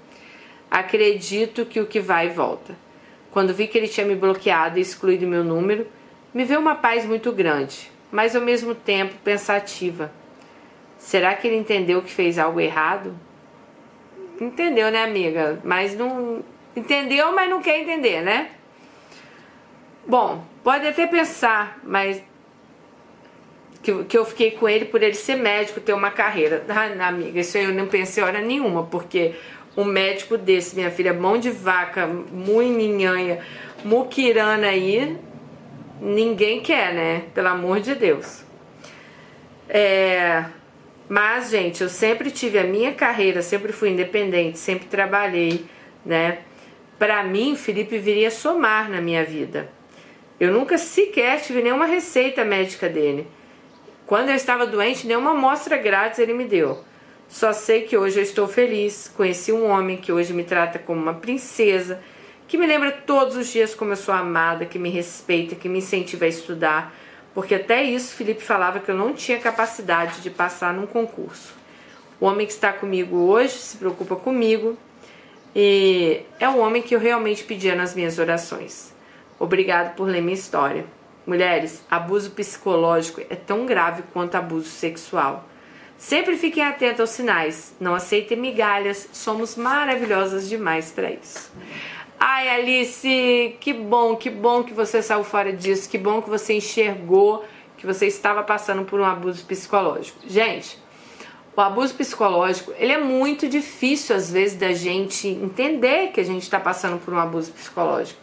Acredito 0.71 1.65
que 1.65 1.79
o 1.79 1.85
que 1.85 1.99
vai 1.99 2.29
volta. 2.29 2.75
Quando 3.29 3.53
vi 3.53 3.67
que 3.67 3.77
ele 3.77 3.87
tinha 3.87 4.07
me 4.07 4.15
bloqueado 4.15 4.79
e 4.79 4.81
excluído 4.81 5.27
meu 5.27 5.43
número, 5.43 5.85
me 6.33 6.43
veio 6.43 6.59
uma 6.59 6.73
paz 6.73 7.05
muito 7.05 7.31
grande, 7.31 7.91
mas 8.11 8.35
ao 8.35 8.41
mesmo 8.41 8.73
tempo 8.73 9.13
pensativa. 9.23 10.11
Será 10.97 11.33
que 11.35 11.47
ele 11.47 11.57
entendeu 11.57 12.01
que 12.01 12.11
fez 12.11 12.39
algo 12.39 12.59
errado? 12.59 13.15
Entendeu, 14.39 14.91
né, 14.91 15.03
amiga? 15.03 15.59
Mas 15.63 15.95
não. 15.95 16.43
Entendeu, 16.75 17.33
mas 17.33 17.49
não 17.49 17.61
quer 17.61 17.79
entender, 17.79 18.21
né? 18.21 18.51
Bom, 20.05 20.43
pode 20.63 20.87
até 20.87 21.07
pensar, 21.07 21.79
mas. 21.83 22.23
Que, 23.81 24.03
que 24.03 24.17
eu 24.17 24.25
fiquei 24.25 24.51
com 24.51 24.67
ele 24.67 24.85
por 24.85 25.01
ele 25.01 25.13
ser 25.13 25.35
médico, 25.35 25.79
ter 25.79 25.93
uma 25.93 26.11
carreira. 26.11 26.65
Ah, 26.67 27.07
amiga, 27.07 27.39
isso 27.39 27.57
eu 27.57 27.73
não 27.73 27.87
pensei 27.87 28.23
hora 28.23 28.41
nenhuma, 28.41 28.83
porque 28.83 29.35
um 29.75 29.85
médico 29.85 30.37
desse, 30.37 30.75
minha 30.75 30.89
filha, 30.89 31.13
mão 31.13 31.37
de 31.37 31.51
vaca, 31.51 32.07
muininhanha, 32.07 33.39
muquirana 33.83 34.67
aí, 34.67 35.17
ninguém 36.01 36.61
quer, 36.61 36.93
né? 36.93 37.23
Pelo 37.33 37.49
amor 37.49 37.79
de 37.79 37.93
Deus. 37.93 38.43
É, 39.69 40.45
mas, 41.09 41.49
gente, 41.49 41.81
eu 41.81 41.89
sempre 41.89 42.29
tive 42.29 42.59
a 42.59 42.63
minha 42.63 42.93
carreira, 42.93 43.41
sempre 43.41 43.71
fui 43.71 43.89
independente, 43.89 44.59
sempre 44.59 44.87
trabalhei, 44.87 45.65
né? 46.05 46.39
Para 46.99 47.23
mim, 47.23 47.55
Felipe 47.55 47.97
viria 47.97 48.29
somar 48.29 48.89
na 48.89 48.99
minha 48.99 49.23
vida. 49.23 49.69
Eu 50.39 50.51
nunca 50.51 50.77
sequer 50.77 51.41
tive 51.41 51.61
nenhuma 51.61 51.85
receita 51.85 52.43
médica 52.43 52.89
dele. 52.89 53.27
Quando 54.05 54.29
eu 54.29 54.35
estava 54.35 54.65
doente, 54.65 55.07
nenhuma 55.07 55.31
amostra 55.31 55.77
grátis 55.77 56.19
ele 56.19 56.33
me 56.33 56.45
deu. 56.45 56.83
Só 57.27 57.51
sei 57.53 57.81
que 57.81 57.97
hoje 57.97 58.19
eu 58.19 58.23
estou 58.23 58.47
feliz. 58.47 59.11
Conheci 59.15 59.51
um 59.51 59.65
homem 59.65 59.97
que 59.97 60.11
hoje 60.11 60.33
me 60.33 60.43
trata 60.43 60.79
como 60.79 61.01
uma 61.01 61.13
princesa, 61.13 62.01
que 62.47 62.57
me 62.57 62.65
lembra 62.65 62.91
todos 62.91 63.35
os 63.35 63.51
dias 63.51 63.75
como 63.75 63.91
eu 63.91 63.97
sou 63.97 64.13
amada, 64.13 64.65
que 64.65 64.79
me 64.79 64.89
respeita, 64.89 65.55
que 65.55 65.67
me 65.67 65.79
incentiva 65.79 66.25
a 66.25 66.29
estudar, 66.29 66.95
porque 67.37 67.53
até 67.53 67.83
isso 67.83 68.15
Felipe 68.15 68.41
falava 68.41 68.79
que 68.79 68.89
eu 68.89 68.95
não 68.95 69.13
tinha 69.13 69.37
capacidade 69.37 70.21
de 70.21 70.29
passar 70.31 70.73
num 70.73 70.87
concurso. 70.87 71.53
O 72.19 72.25
homem 72.25 72.47
que 72.47 72.51
está 72.51 72.73
comigo 72.73 73.15
hoje 73.15 73.53
se 73.59 73.77
preocupa 73.77 74.15
comigo 74.15 74.75
e 75.55 76.23
é 76.39 76.49
o 76.49 76.57
homem 76.57 76.81
que 76.81 76.95
eu 76.95 76.99
realmente 76.99 77.43
pedia 77.43 77.75
nas 77.75 77.93
minhas 77.93 78.17
orações. 78.17 78.91
Obrigado 79.37 79.93
por 79.93 80.07
ler 80.07 80.19
minha 80.19 80.33
história. 80.33 80.83
Mulheres, 81.27 81.83
abuso 81.91 82.31
psicológico 82.31 83.21
é 83.29 83.35
tão 83.35 83.67
grave 83.67 84.01
quanto 84.11 84.33
abuso 84.33 84.69
sexual. 84.69 85.47
Sempre 85.95 86.37
fiquem 86.37 86.63
atentos 86.63 87.01
aos 87.01 87.11
sinais. 87.11 87.71
Não 87.79 87.93
aceitem 87.93 88.35
migalhas. 88.35 89.09
Somos 89.13 89.55
maravilhosas 89.55 90.49
demais 90.49 90.89
para 90.89 91.11
isso. 91.11 91.51
Ai, 92.19 92.49
Alice, 92.49 93.55
que 93.59 93.73
bom, 93.73 94.15
que 94.15 94.29
bom 94.29 94.63
que 94.63 94.73
você 94.73 95.01
saiu 95.01 95.23
fora 95.23 95.53
disso. 95.53 95.89
Que 95.89 95.97
bom 95.97 96.21
que 96.21 96.29
você 96.29 96.53
enxergou 96.55 97.45
que 97.77 97.85
você 97.85 98.07
estava 98.07 98.41
passando 98.43 98.83
por 98.83 98.99
um 98.99 99.05
abuso 99.05 99.45
psicológico. 99.45 100.19
Gente, 100.27 100.79
o 101.55 101.61
abuso 101.61 101.93
psicológico, 101.93 102.73
ele 102.77 102.91
é 102.91 102.97
muito 102.97 103.47
difícil 103.47 104.15
às 104.15 104.31
vezes 104.31 104.57
da 104.57 104.73
gente 104.73 105.27
entender 105.27 106.11
que 106.11 106.19
a 106.19 106.23
gente 106.23 106.43
está 106.43 106.59
passando 106.59 106.99
por 106.99 107.13
um 107.13 107.19
abuso 107.19 107.51
psicológico. 107.51 108.19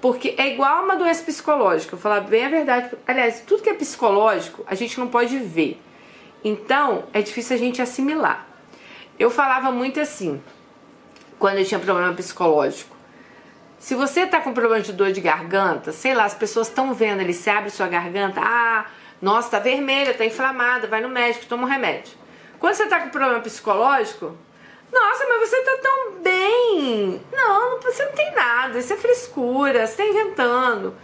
Porque 0.00 0.34
é 0.38 0.52
igual 0.52 0.84
uma 0.84 0.96
doença 0.96 1.22
psicológica. 1.24 1.94
Eu 1.94 1.98
falar 1.98 2.20
bem 2.20 2.46
a 2.46 2.48
verdade. 2.48 2.90
Aliás, 3.06 3.40
tudo 3.40 3.62
que 3.62 3.70
é 3.70 3.74
psicológico, 3.74 4.64
a 4.66 4.74
gente 4.74 4.98
não 4.98 5.08
pode 5.08 5.36
ver. 5.38 5.80
Então, 6.44 7.04
é 7.12 7.20
difícil 7.20 7.56
a 7.56 7.58
gente 7.58 7.82
assimilar. 7.82 8.46
Eu 9.18 9.30
falava 9.30 9.72
muito 9.72 9.98
assim, 9.98 10.40
quando 11.38 11.58
eu 11.58 11.64
tinha 11.64 11.80
problema 11.80 12.14
psicológico. 12.14 12.97
Se 13.78 13.94
você 13.94 14.26
tá 14.26 14.40
com 14.40 14.52
problema 14.52 14.82
de 14.82 14.92
dor 14.92 15.12
de 15.12 15.20
garganta, 15.20 15.92
sei 15.92 16.12
lá, 16.12 16.24
as 16.24 16.34
pessoas 16.34 16.68
estão 16.68 16.92
vendo 16.92 17.20
ali, 17.20 17.32
se 17.32 17.48
abre 17.48 17.70
sua 17.70 17.86
garganta, 17.86 18.40
ah, 18.42 18.86
nossa, 19.22 19.50
tá 19.50 19.58
vermelha, 19.60 20.14
tá 20.14 20.24
inflamada, 20.24 20.88
vai 20.88 21.00
no 21.00 21.08
médico, 21.08 21.46
toma 21.46 21.64
um 21.64 21.70
remédio. 21.70 22.12
Quando 22.58 22.74
você 22.74 22.86
tá 22.86 23.00
com 23.00 23.10
problema 23.10 23.40
psicológico, 23.40 24.36
nossa, 24.92 25.26
mas 25.28 25.48
você 25.48 25.62
tá 25.62 25.78
tão 25.80 26.12
bem. 26.22 27.22
Não, 27.32 27.80
você 27.80 28.04
não 28.04 28.12
tem 28.12 28.34
nada, 28.34 28.78
isso 28.78 28.92
é 28.92 28.96
frescura, 28.96 29.86
você 29.86 29.96
tá 29.96 30.04
inventando. 30.04 30.94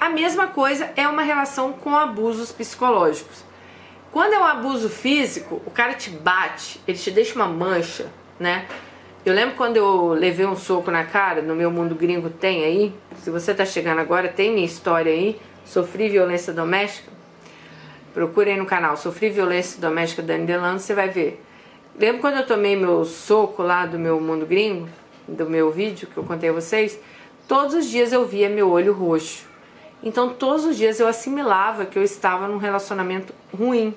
A 0.00 0.08
mesma 0.08 0.46
coisa 0.46 0.90
é 0.96 1.06
uma 1.06 1.22
relação 1.22 1.72
com 1.72 1.94
abusos 1.94 2.52
psicológicos. 2.52 3.44
Quando 4.10 4.32
é 4.32 4.38
um 4.38 4.44
abuso 4.44 4.88
físico, 4.88 5.60
o 5.66 5.70
cara 5.70 5.92
te 5.92 6.08
bate, 6.08 6.80
ele 6.86 6.96
te 6.96 7.10
deixa 7.10 7.34
uma 7.34 7.46
mancha, 7.46 8.10
né? 8.38 8.66
Eu 9.26 9.34
lembro 9.34 9.56
quando 9.56 9.76
eu 9.76 10.12
levei 10.12 10.46
um 10.46 10.56
soco 10.56 10.90
na 10.90 11.04
cara, 11.04 11.42
no 11.42 11.54
meu 11.54 11.70
mundo 11.70 11.94
gringo 11.94 12.30
tem 12.30 12.64
aí, 12.64 12.94
se 13.16 13.30
você 13.30 13.52
tá 13.52 13.64
chegando 13.64 13.98
agora, 13.98 14.28
tem 14.28 14.52
minha 14.52 14.64
história 14.64 15.12
aí, 15.12 15.38
sofri 15.64 16.08
violência 16.08 16.52
doméstica. 16.52 17.10
Procure 18.14 18.50
aí 18.50 18.56
no 18.56 18.64
canal, 18.64 18.96
sofri 18.96 19.28
violência 19.28 19.80
doméstica 19.80 20.22
Dani 20.22 20.46
Delano, 20.46 20.78
você 20.78 20.94
vai 20.94 21.08
ver. 21.08 21.42
Lembro 21.98 22.20
quando 22.20 22.36
eu 22.36 22.46
tomei 22.46 22.76
meu 22.76 23.04
soco 23.04 23.60
lá 23.60 23.84
do 23.84 23.98
meu 23.98 24.20
mundo 24.20 24.46
gringo, 24.46 24.88
do 25.26 25.50
meu 25.50 25.70
vídeo 25.70 26.06
que 26.06 26.16
eu 26.16 26.22
contei 26.22 26.50
a 26.50 26.52
vocês, 26.52 26.98
todos 27.48 27.74
os 27.74 27.86
dias 27.86 28.12
eu 28.12 28.24
via 28.24 28.48
meu 28.48 28.70
olho 28.70 28.92
roxo. 28.92 29.44
Então 30.00 30.28
todos 30.30 30.64
os 30.64 30.76
dias 30.76 31.00
eu 31.00 31.08
assimilava 31.08 31.84
que 31.84 31.98
eu 31.98 32.04
estava 32.04 32.46
num 32.46 32.56
relacionamento 32.56 33.34
ruim, 33.52 33.92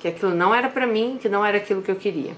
que 0.00 0.08
aquilo 0.08 0.34
não 0.34 0.54
era 0.54 0.70
para 0.70 0.86
mim, 0.86 1.18
que 1.20 1.28
não 1.28 1.44
era 1.44 1.58
aquilo 1.58 1.82
que 1.82 1.90
eu 1.90 1.96
queria. 1.96 2.32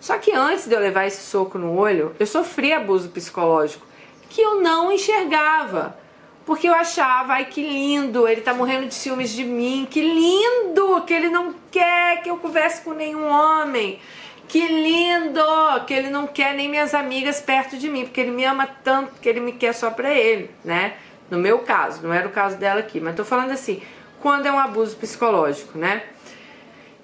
Só 0.00 0.18
que 0.18 0.32
antes 0.32 0.66
de 0.66 0.74
eu 0.74 0.80
levar 0.80 1.06
esse 1.06 1.22
soco 1.22 1.58
no 1.58 1.76
olho, 1.76 2.14
eu 2.18 2.26
sofri 2.26 2.72
abuso 2.72 3.08
psicológico 3.08 3.86
que 4.28 4.40
eu 4.40 4.60
não 4.60 4.92
enxergava. 4.92 5.96
Porque 6.44 6.68
eu 6.68 6.74
achava, 6.74 7.34
ai 7.34 7.46
que 7.46 7.60
lindo, 7.60 8.28
ele 8.28 8.40
tá 8.40 8.54
morrendo 8.54 8.86
de 8.86 8.94
ciúmes 8.94 9.32
de 9.32 9.42
mim, 9.42 9.86
que 9.90 10.00
lindo, 10.00 11.02
que 11.02 11.12
ele 11.12 11.28
não 11.28 11.52
quer 11.72 12.22
que 12.22 12.30
eu 12.30 12.36
converse 12.36 12.82
com 12.82 12.92
nenhum 12.92 13.26
homem. 13.26 13.98
Que 14.46 14.64
lindo, 14.64 15.40
que 15.88 15.92
ele 15.92 16.08
não 16.08 16.26
quer 16.28 16.54
nem 16.54 16.68
minhas 16.68 16.94
amigas 16.94 17.40
perto 17.40 17.76
de 17.76 17.88
mim, 17.88 18.04
porque 18.04 18.20
ele 18.20 18.30
me 18.30 18.44
ama 18.44 18.68
tanto 18.84 19.20
que 19.20 19.28
ele 19.28 19.40
me 19.40 19.52
quer 19.52 19.72
só 19.72 19.90
pra 19.90 20.14
ele, 20.14 20.48
né? 20.64 20.94
No 21.28 21.36
meu 21.36 21.58
caso, 21.58 22.00
não 22.06 22.12
era 22.12 22.28
o 22.28 22.30
caso 22.30 22.56
dela 22.56 22.78
aqui, 22.78 23.00
mas 23.00 23.16
tô 23.16 23.24
falando 23.24 23.50
assim, 23.50 23.82
quando 24.20 24.46
é 24.46 24.52
um 24.52 24.58
abuso 24.58 24.94
psicológico, 24.96 25.76
né? 25.76 26.04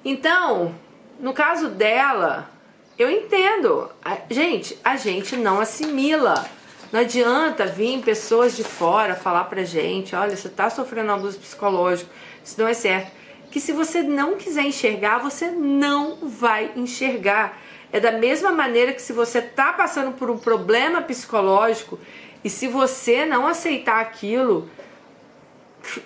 Então, 0.05 0.73
no 1.19 1.33
caso 1.33 1.69
dela, 1.69 2.49
eu 3.03 3.11
entendo. 3.11 3.91
A, 4.05 4.19
gente, 4.31 4.79
a 4.83 4.97
gente 4.97 5.37
não 5.37 5.61
assimila. 5.61 6.49
Não 6.93 7.01
adianta 7.01 7.65
vir 7.65 8.01
pessoas 8.03 8.55
de 8.55 8.63
fora 8.63 9.15
falar 9.15 9.45
pra 9.45 9.65
gente, 9.65 10.15
olha, 10.15 10.37
você 10.37 10.49
tá 10.49 10.69
sofrendo 10.69 11.11
abuso 11.11 11.39
psicológico, 11.39 12.11
isso 12.45 12.61
não 12.61 12.69
é 12.69 12.75
certo. 12.75 13.11
Que 13.51 13.59
se 13.59 13.73
você 13.73 14.03
não 14.03 14.37
quiser 14.37 14.65
enxergar, 14.65 15.19
você 15.19 15.51
não 15.51 16.19
vai 16.29 16.71
enxergar. 16.77 17.59
É 17.91 17.99
da 17.99 18.13
mesma 18.13 18.51
maneira 18.51 18.93
que 18.93 19.01
se 19.01 19.13
você 19.13 19.41
tá 19.41 19.73
passando 19.73 20.13
por 20.13 20.31
um 20.31 20.37
problema 20.37 21.01
psicológico 21.01 21.99
e 22.45 22.51
se 22.51 22.69
você 22.69 23.25
não 23.25 23.47
aceitar 23.47 24.01
aquilo, 24.01 24.69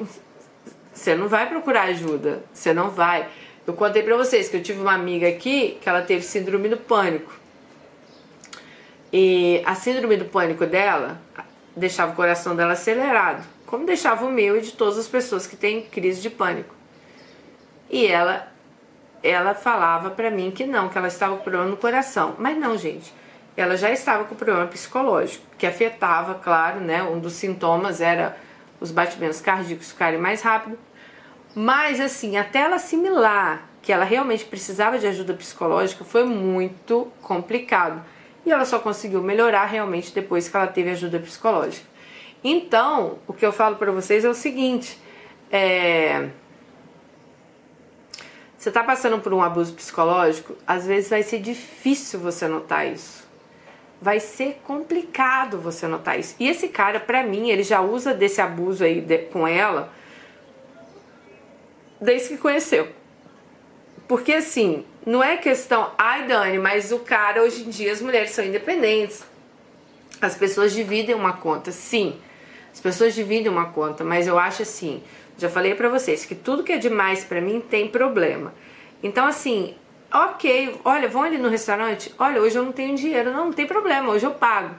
você 0.93 1.17
não 1.17 1.27
vai 1.27 1.49
procurar 1.49 1.83
ajuda, 1.83 2.45
você 2.53 2.73
não 2.73 2.91
vai. 2.91 3.29
Eu 3.67 3.75
contei 3.75 4.03
pra 4.03 4.17
vocês 4.17 4.49
que 4.49 4.57
eu 4.57 4.63
tive 4.63 4.81
uma 4.81 4.95
amiga 4.95 5.29
aqui 5.29 5.79
que 5.81 5.89
ela 5.89 6.03
teve 6.03 6.23
síndrome 6.23 6.69
do 6.69 6.77
pânico. 6.77 7.33
E 9.13 9.63
a 9.65 9.75
síndrome 9.75 10.17
do 10.17 10.27
pânico 10.27 10.67
dela 10.67 11.21
deixava 11.75 12.13
o 12.13 12.17
coração 12.17 12.55
dela 12.55 12.73
acelerado, 12.73 13.45
como 13.67 13.85
deixava 13.85 14.25
o 14.25 14.31
meu 14.31 14.57
e 14.57 14.61
de 14.61 14.73
todas 14.73 14.99
as 14.99 15.09
pessoas 15.09 15.47
que 15.47 15.57
têm 15.57 15.83
crise 15.83 16.21
de 16.21 16.31
pânico. 16.31 16.75
E 17.91 18.07
ela 18.07 18.53
ela 19.23 19.55
falava 19.55 20.11
para 20.11 20.31
mim 20.31 20.53
que 20.53 20.65
não, 20.65 20.89
que 20.89 20.97
ela 20.97 21.09
estava 21.09 21.37
com 21.37 21.43
problema 21.43 21.67
no 21.67 21.77
coração. 21.77 22.37
Mas 22.39 22.57
não, 22.57 22.79
gente 22.79 23.13
ela 23.57 23.77
já 23.77 23.91
estava 23.91 24.25
com 24.25 24.35
problema 24.35 24.67
psicológico, 24.67 25.45
que 25.57 25.67
afetava, 25.67 26.35
claro, 26.35 26.81
né? 26.81 27.03
Um 27.03 27.19
dos 27.19 27.33
sintomas 27.33 28.01
era 28.01 28.37
os 28.79 28.91
batimentos 28.91 29.41
cardíacos 29.41 29.91
ficarem 29.91 30.21
mais 30.21 30.43
rápido. 30.43 30.79
Mas, 31.59 31.99
assim, 32.01 32.37
até 32.37 32.59
ela 32.59 32.77
assimilar 32.77 33.67
que 33.81 33.91
ela 33.91 34.05
realmente 34.05 34.45
precisava 34.45 34.99
de 34.99 35.07
ajuda 35.07 35.33
psicológica 35.33 36.05
foi 36.05 36.23
muito 36.23 37.11
complicado. 37.23 38.05
E 38.45 38.53
ela 38.53 38.67
só 38.67 38.79
conseguiu 38.79 39.23
melhorar 39.23 39.65
realmente 39.65 40.13
depois 40.13 40.51
que 40.51 40.55
ela 40.55 40.67
teve 40.67 40.91
ajuda 40.91 41.19
psicológica. 41.19 41.87
Então, 42.45 43.19
o 43.27 43.33
que 43.33 43.47
eu 43.47 43.55
falo 43.55 43.77
para 43.77 43.91
vocês 43.91 44.23
é 44.23 44.29
o 44.29 44.35
seguinte: 44.35 45.01
é... 45.51 46.29
você 48.59 48.69
está 48.69 48.85
passando 48.85 49.19
por 49.21 49.33
um 49.33 49.41
abuso 49.43 49.73
psicológico, 49.73 50.55
às 50.67 50.87
vezes 50.87 51.09
vai 51.09 51.23
ser 51.23 51.39
difícil 51.41 52.21
você 52.21 52.47
notar 52.47 52.87
isso 52.87 53.25
vai 53.99 54.21
ser 54.21 54.61
complicado 54.63 55.59
você 55.59 55.87
notar 55.87 56.21
isso. 56.21 56.37
E 56.39 56.47
esse 56.47 56.69
cara, 56.69 57.01
pra 57.01 57.23
mim, 57.23 57.49
ele 57.49 57.63
já 57.63 57.81
usa 57.81 58.13
desse 58.13 58.43
abuso 58.43 58.85
aí 58.85 59.01
de, 59.01 59.17
com 59.17 59.49
ela 59.49 59.91
desde 62.01 62.29
que 62.29 62.37
conheceu. 62.37 62.89
Porque 64.09 64.33
assim, 64.33 64.85
não 65.05 65.23
é 65.23 65.37
questão, 65.37 65.91
ai 65.99 66.27
Dani, 66.27 66.59
mas 66.59 66.93
o 66.93 67.01
cara 67.01 67.43
hoje 67.43 67.63
em 67.65 67.71
dia 67.71 67.93
as 67.93 68.01
mulheres 68.01 68.31
são 68.31 68.45
independentes. 68.45 69.25
As 70.21 70.37
pessoas 70.37 70.73
dividem 70.73 71.15
uma 71.15 71.35
conta, 71.35 71.73
sim. 71.73 72.19
As 72.73 72.81
pessoas 72.81 73.15
dividem 73.15 73.51
uma 73.51 73.67
conta, 73.67 74.05
mas 74.05 74.27
eu 74.27 74.39
acho 74.39 74.63
assim, 74.63 75.03
já 75.39 75.49
falei 75.49 75.75
para 75.75 75.89
vocês 75.89 76.25
que 76.25 76.35
tudo 76.35 76.63
que 76.63 76.73
é 76.73 76.79
demais 76.79 77.25
para 77.25 77.41
mim 77.41 77.61
tem 77.61 77.89
problema. 77.89 78.55
Então 79.03 79.27
assim, 79.27 79.75
ok, 80.13 80.81
olha, 80.85 81.09
vão 81.09 81.23
ali 81.23 81.39
no 81.39 81.49
restaurante, 81.49 82.15
olha, 82.19 82.41
hoje 82.41 82.57
eu 82.57 82.63
não 82.63 82.73
tenho 82.73 82.95
dinheiro, 82.95 83.33
não, 83.33 83.47
não 83.47 83.53
tem 83.53 83.67
problema, 83.67 84.11
hoje 84.11 84.25
eu 84.25 84.33
pago. 84.33 84.75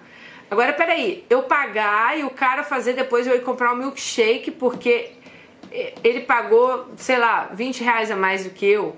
Agora, 0.50 0.72
peraí, 0.72 1.26
eu 1.30 1.44
pagar 1.44 2.18
e 2.18 2.24
o 2.24 2.30
cara 2.30 2.64
fazer 2.64 2.94
depois 2.94 3.28
eu 3.28 3.36
ir 3.36 3.42
comprar 3.42 3.74
um 3.74 3.76
milkshake 3.76 4.50
porque 4.52 5.12
ele 5.72 6.22
pagou, 6.22 6.88
sei 6.98 7.18
lá, 7.18 7.50
20 7.54 7.84
reais 7.84 8.12
a 8.12 8.16
mais 8.16 8.44
do 8.44 8.50
que 8.50 8.66
eu, 8.66 8.96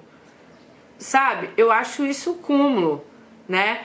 sabe? 0.98 1.50
Eu 1.58 1.72
acho 1.72 2.06
isso 2.06 2.36
cúmulo, 2.36 3.06
né? 3.48 3.82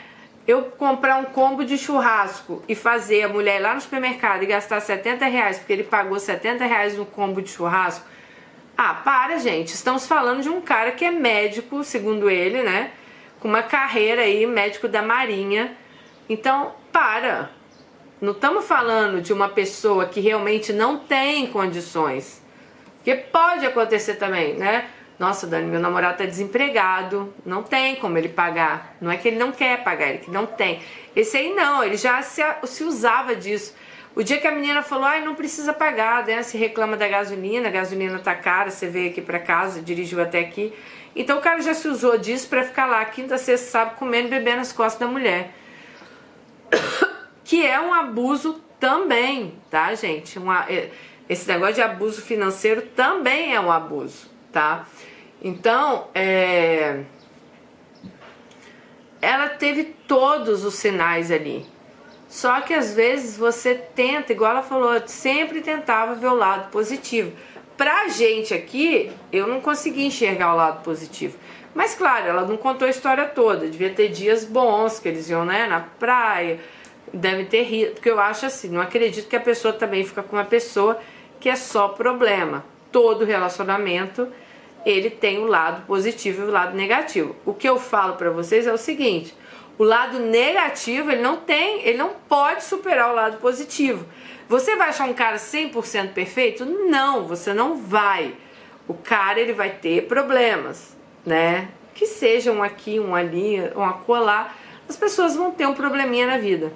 eu 0.47 0.65
comprar 0.65 1.17
um 1.17 1.25
combo 1.25 1.65
de 1.65 1.79
churrasco 1.79 2.63
e 2.69 2.75
fazer 2.75 3.23
a 3.23 3.29
mulher 3.29 3.61
ir 3.61 3.63
lá 3.63 3.75
no 3.75 3.81
supermercado 3.81 4.43
e 4.43 4.47
gastar 4.47 4.81
70 4.81 5.25
reais 5.25 5.59
porque 5.59 5.73
ele 5.73 5.85
pagou 5.85 6.19
70 6.19 6.65
reais 6.65 6.97
no 6.99 7.07
combo 7.07 7.41
de 7.41 7.51
churrasco. 7.51 8.07
Ah, 8.77 8.95
para, 8.95 9.39
gente. 9.39 9.69
Estamos 9.69 10.07
falando 10.07 10.43
de 10.43 10.51
um 10.51 10.61
cara 10.61 10.93
que 10.93 11.05
é 11.05 11.11
médico, 11.11 11.83
segundo 11.83 12.29
ele, 12.29 12.63
né? 12.63 12.91
Com 13.41 13.49
uma 13.49 13.63
carreira 13.63 14.23
aí, 14.23 14.45
médico 14.47 14.87
da 14.89 15.01
Marinha. 15.01 15.77
Então, 16.29 16.75
para. 16.93 17.51
Não 18.21 18.33
estamos 18.33 18.67
falando 18.67 19.23
de 19.23 19.33
uma 19.33 19.49
pessoa 19.49 20.07
que 20.07 20.21
realmente 20.21 20.73
não 20.73 20.99
tem 20.99 21.47
condições. 21.47 22.44
Porque 23.05 23.17
pode 23.17 23.67
acontecer 23.67 24.15
também, 24.15 24.55
né? 24.55 24.87
Nossa, 25.19 25.47
Dani, 25.47 25.67
meu 25.67 25.79
namorado 25.79 26.17
tá 26.17 26.25
desempregado, 26.25 27.35
não 27.45 27.63
tem 27.63 27.97
como 27.97 28.17
ele 28.17 28.31
pagar. 28.31 28.97
Não 28.99 29.11
é 29.11 29.19
que 29.19 29.29
ele 29.29 29.37
não 29.37 29.53
quer 29.53 29.85
pagar, 29.85 30.09
ele 30.09 30.19
que 30.19 30.31
não 30.31 30.47
tem. 30.47 30.81
Esse 31.15 31.37
aí 31.37 31.55
não, 31.55 31.85
ele 31.85 31.99
já 31.99 32.23
se, 32.23 32.43
se 32.65 32.83
usava 32.83 33.37
disso. 33.37 33.77
O 34.17 34.23
dia 34.23 34.39
que 34.39 34.47
a 34.47 34.51
menina 34.51 34.83
falou, 34.83 35.05
ai, 35.05 35.23
não 35.23 35.35
precisa 35.35 35.75
pagar, 35.75 36.25
né? 36.25 36.43
Se 36.43 36.57
reclama 36.57 36.97
da 36.97 37.07
gasolina, 37.07 37.69
a 37.69 37.71
gasolina 37.71 38.19
tá 38.21 38.35
cara, 38.35 38.71
você 38.71 38.87
veio 38.87 39.11
aqui 39.11 39.21
para 39.21 39.39
casa, 39.39 39.83
dirigiu 39.83 40.23
até 40.23 40.39
aqui. 40.39 40.73
Então 41.15 41.39
o 41.39 41.43
cara 41.43 41.61
já 41.61 41.75
se 41.75 41.87
usou 41.87 42.17
disso 42.17 42.49
para 42.49 42.65
ficar 42.65 42.87
lá 42.87 43.05
quinta, 43.05 43.37
sexta, 43.37 43.67
sábado 43.67 43.97
comendo 43.97 44.29
e 44.29 44.31
bebendo 44.31 44.57
nas 44.59 44.73
costas 44.73 45.07
da 45.07 45.13
mulher. 45.13 45.53
Que 47.47 47.63
é 47.67 47.79
um 47.79 47.93
abuso 47.93 48.65
também, 48.81 49.55
tá, 49.71 49.95
gente? 49.95 50.39
Uma, 50.39 50.65
é, 50.67 50.89
esse 51.29 51.49
negócio 51.49 51.75
de 51.75 51.83
abuso 51.83 52.21
financeiro 52.21 52.83
também 52.83 53.55
é 53.55 53.61
um 53.61 53.71
abuso, 53.71 54.29
tá? 54.53 54.87
Então, 55.43 56.09
é... 56.15 57.03
ela 59.21 59.49
teve 59.49 59.85
todos 60.07 60.65
os 60.65 60.75
sinais 60.75 61.31
ali. 61.31 61.67
Só 62.29 62.61
que 62.63 62.75
às 62.75 62.95
vezes 62.95 63.37
você 63.37 63.75
tenta, 63.75 64.33
igual 64.33 64.51
ela 64.51 64.63
falou, 64.63 65.01
sempre 65.07 65.61
tentava 65.61 66.15
ver 66.15 66.27
o 66.27 66.35
lado 66.35 66.71
positivo. 66.71 67.33
Pra 67.77 68.09
gente 68.09 68.53
aqui, 68.53 69.11
eu 69.33 69.47
não 69.47 69.61
consegui 69.61 70.05
enxergar 70.05 70.53
o 70.53 70.57
lado 70.57 70.83
positivo. 70.83 71.39
Mas 71.75 71.95
claro, 71.95 72.27
ela 72.27 72.45
não 72.45 72.57
contou 72.57 72.87
a 72.87 72.91
história 72.91 73.27
toda. 73.27 73.69
Devia 73.69 73.91
ter 73.91 74.09
dias 74.09 74.45
bons 74.45 74.99
que 74.99 75.09
eles 75.09 75.29
iam, 75.29 75.45
né, 75.45 75.67
na 75.67 75.81
praia, 75.81 76.61
deve 77.13 77.45
ter 77.45 77.63
rido. 77.63 77.93
Porque 77.93 78.11
eu 78.11 78.21
acho 78.21 78.47
assim, 78.47 78.69
não 78.69 78.81
acredito 78.81 79.29
que 79.29 79.37
a 79.37 79.41
pessoa 79.41 79.73
também 79.73 80.05
fica 80.05 80.23
com 80.23 80.37
uma 80.37 80.45
pessoa 80.45 80.99
que 81.45 81.51
é 81.51 81.57
só 81.57 81.89
problema. 81.89 82.65
Todo 82.91 83.27
relacionamento 83.27 84.29
ele 84.87 85.11
tem 85.11 85.41
o 85.41 85.47
lado 85.47 85.85
positivo 85.87 86.41
e 86.41 86.47
o 86.47 86.51
lado 86.51 86.75
negativo. 86.75 87.37
O 87.45 87.53
que 87.53 87.69
eu 87.69 87.79
falo 87.79 88.15
para 88.15 88.31
vocês 88.31 88.67
é 88.67 88.73
o 88.73 88.79
seguinte: 88.79 89.37
o 89.77 89.85
lado 89.85 90.19
negativo, 90.19 91.11
ele 91.11 91.21
não 91.21 91.37
tem, 91.37 91.87
ele 91.87 91.99
não 91.99 92.15
pode 92.27 92.65
superar 92.65 93.11
o 93.11 93.15
lado 93.15 93.37
positivo. 93.37 94.07
Você 94.49 94.75
vai 94.75 94.89
achar 94.89 95.07
um 95.07 95.13
cara 95.13 95.37
100% 95.37 96.15
perfeito? 96.15 96.65
Não, 96.65 97.27
você 97.27 97.53
não 97.53 97.77
vai. 97.77 98.35
O 98.89 98.95
cara 98.95 99.39
ele 99.39 99.53
vai 99.53 99.69
ter 99.69 100.07
problemas, 100.07 100.97
né? 101.27 101.69
Que 101.93 102.07
seja 102.07 102.53
um 102.53 102.63
aqui, 102.63 102.99
um 102.99 103.15
ali, 103.15 103.61
um 103.77 103.85
acolá, 103.85 104.55
as 104.89 104.97
pessoas 104.97 105.37
vão 105.37 105.51
ter 105.51 105.67
um 105.67 105.75
probleminha 105.75 106.27
na 106.27 106.39
vida. 106.39 106.73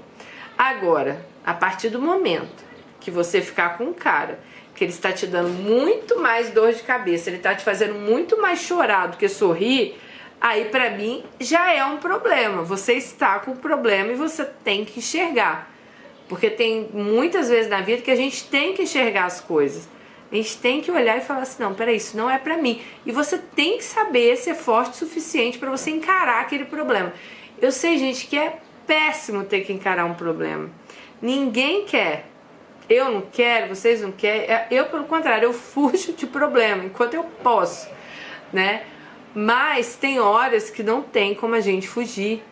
Agora, 0.58 1.24
a 1.42 1.54
partir 1.54 1.88
do 1.88 2.02
momento 2.02 2.68
que 3.00 3.10
você 3.10 3.40
ficar 3.40 3.78
com 3.78 3.84
um 3.84 3.94
cara 3.94 4.46
que 4.78 4.84
ele 4.84 4.92
está 4.92 5.12
te 5.12 5.26
dando 5.26 5.48
muito 5.48 6.20
mais 6.20 6.50
dor 6.50 6.72
de 6.72 6.82
cabeça, 6.82 7.28
ele 7.28 7.38
está 7.38 7.52
te 7.52 7.64
fazendo 7.64 7.94
muito 7.94 8.40
mais 8.40 8.60
chorar 8.60 9.08
do 9.08 9.16
que 9.16 9.28
sorrir, 9.28 9.96
aí 10.40 10.66
para 10.66 10.90
mim 10.90 11.24
já 11.40 11.72
é 11.72 11.84
um 11.84 11.96
problema. 11.96 12.62
Você 12.62 12.94
está 12.94 13.40
com 13.40 13.50
o 13.50 13.56
problema 13.56 14.12
e 14.12 14.14
você 14.14 14.44
tem 14.44 14.84
que 14.84 15.00
enxergar. 15.00 15.68
Porque 16.28 16.48
tem 16.48 16.88
muitas 16.92 17.48
vezes 17.48 17.68
na 17.68 17.80
vida 17.80 18.02
que 18.02 18.10
a 18.10 18.16
gente 18.16 18.44
tem 18.44 18.72
que 18.72 18.82
enxergar 18.82 19.24
as 19.24 19.40
coisas. 19.40 19.88
A 20.30 20.34
gente 20.36 20.58
tem 20.58 20.80
que 20.80 20.90
olhar 20.92 21.16
e 21.16 21.22
falar 21.22 21.40
assim: 21.40 21.62
não, 21.62 21.74
peraí, 21.74 21.96
isso 21.96 22.16
não 22.16 22.30
é 22.30 22.38
para 22.38 22.56
mim. 22.56 22.80
E 23.04 23.10
você 23.10 23.38
tem 23.38 23.78
que 23.78 23.84
saber 23.84 24.36
ser 24.36 24.54
forte 24.54 24.92
o 24.92 24.96
suficiente 24.96 25.58
para 25.58 25.70
você 25.70 25.90
encarar 25.90 26.42
aquele 26.42 26.66
problema. 26.66 27.12
Eu 27.60 27.72
sei, 27.72 27.98
gente, 27.98 28.26
que 28.26 28.38
é 28.38 28.58
péssimo 28.86 29.42
ter 29.42 29.62
que 29.62 29.72
encarar 29.72 30.04
um 30.04 30.14
problema. 30.14 30.70
Ninguém 31.20 31.84
quer 31.84 32.26
eu 32.88 33.10
não 33.10 33.20
quero, 33.20 33.74
vocês 33.74 34.00
não 34.00 34.12
querem. 34.12 34.42
É, 34.42 34.66
eu, 34.70 34.86
pelo 34.86 35.04
contrário, 35.04 35.46
eu 35.46 35.52
fujo 35.52 36.12
de 36.12 36.26
problema 36.26 36.84
enquanto 36.84 37.14
eu 37.14 37.24
posso, 37.42 37.88
né? 38.52 38.84
Mas 39.34 39.94
tem 39.96 40.18
horas 40.18 40.70
que 40.70 40.82
não 40.82 41.02
tem 41.02 41.34
como 41.34 41.54
a 41.54 41.60
gente 41.60 41.86
fugir. 41.86 42.42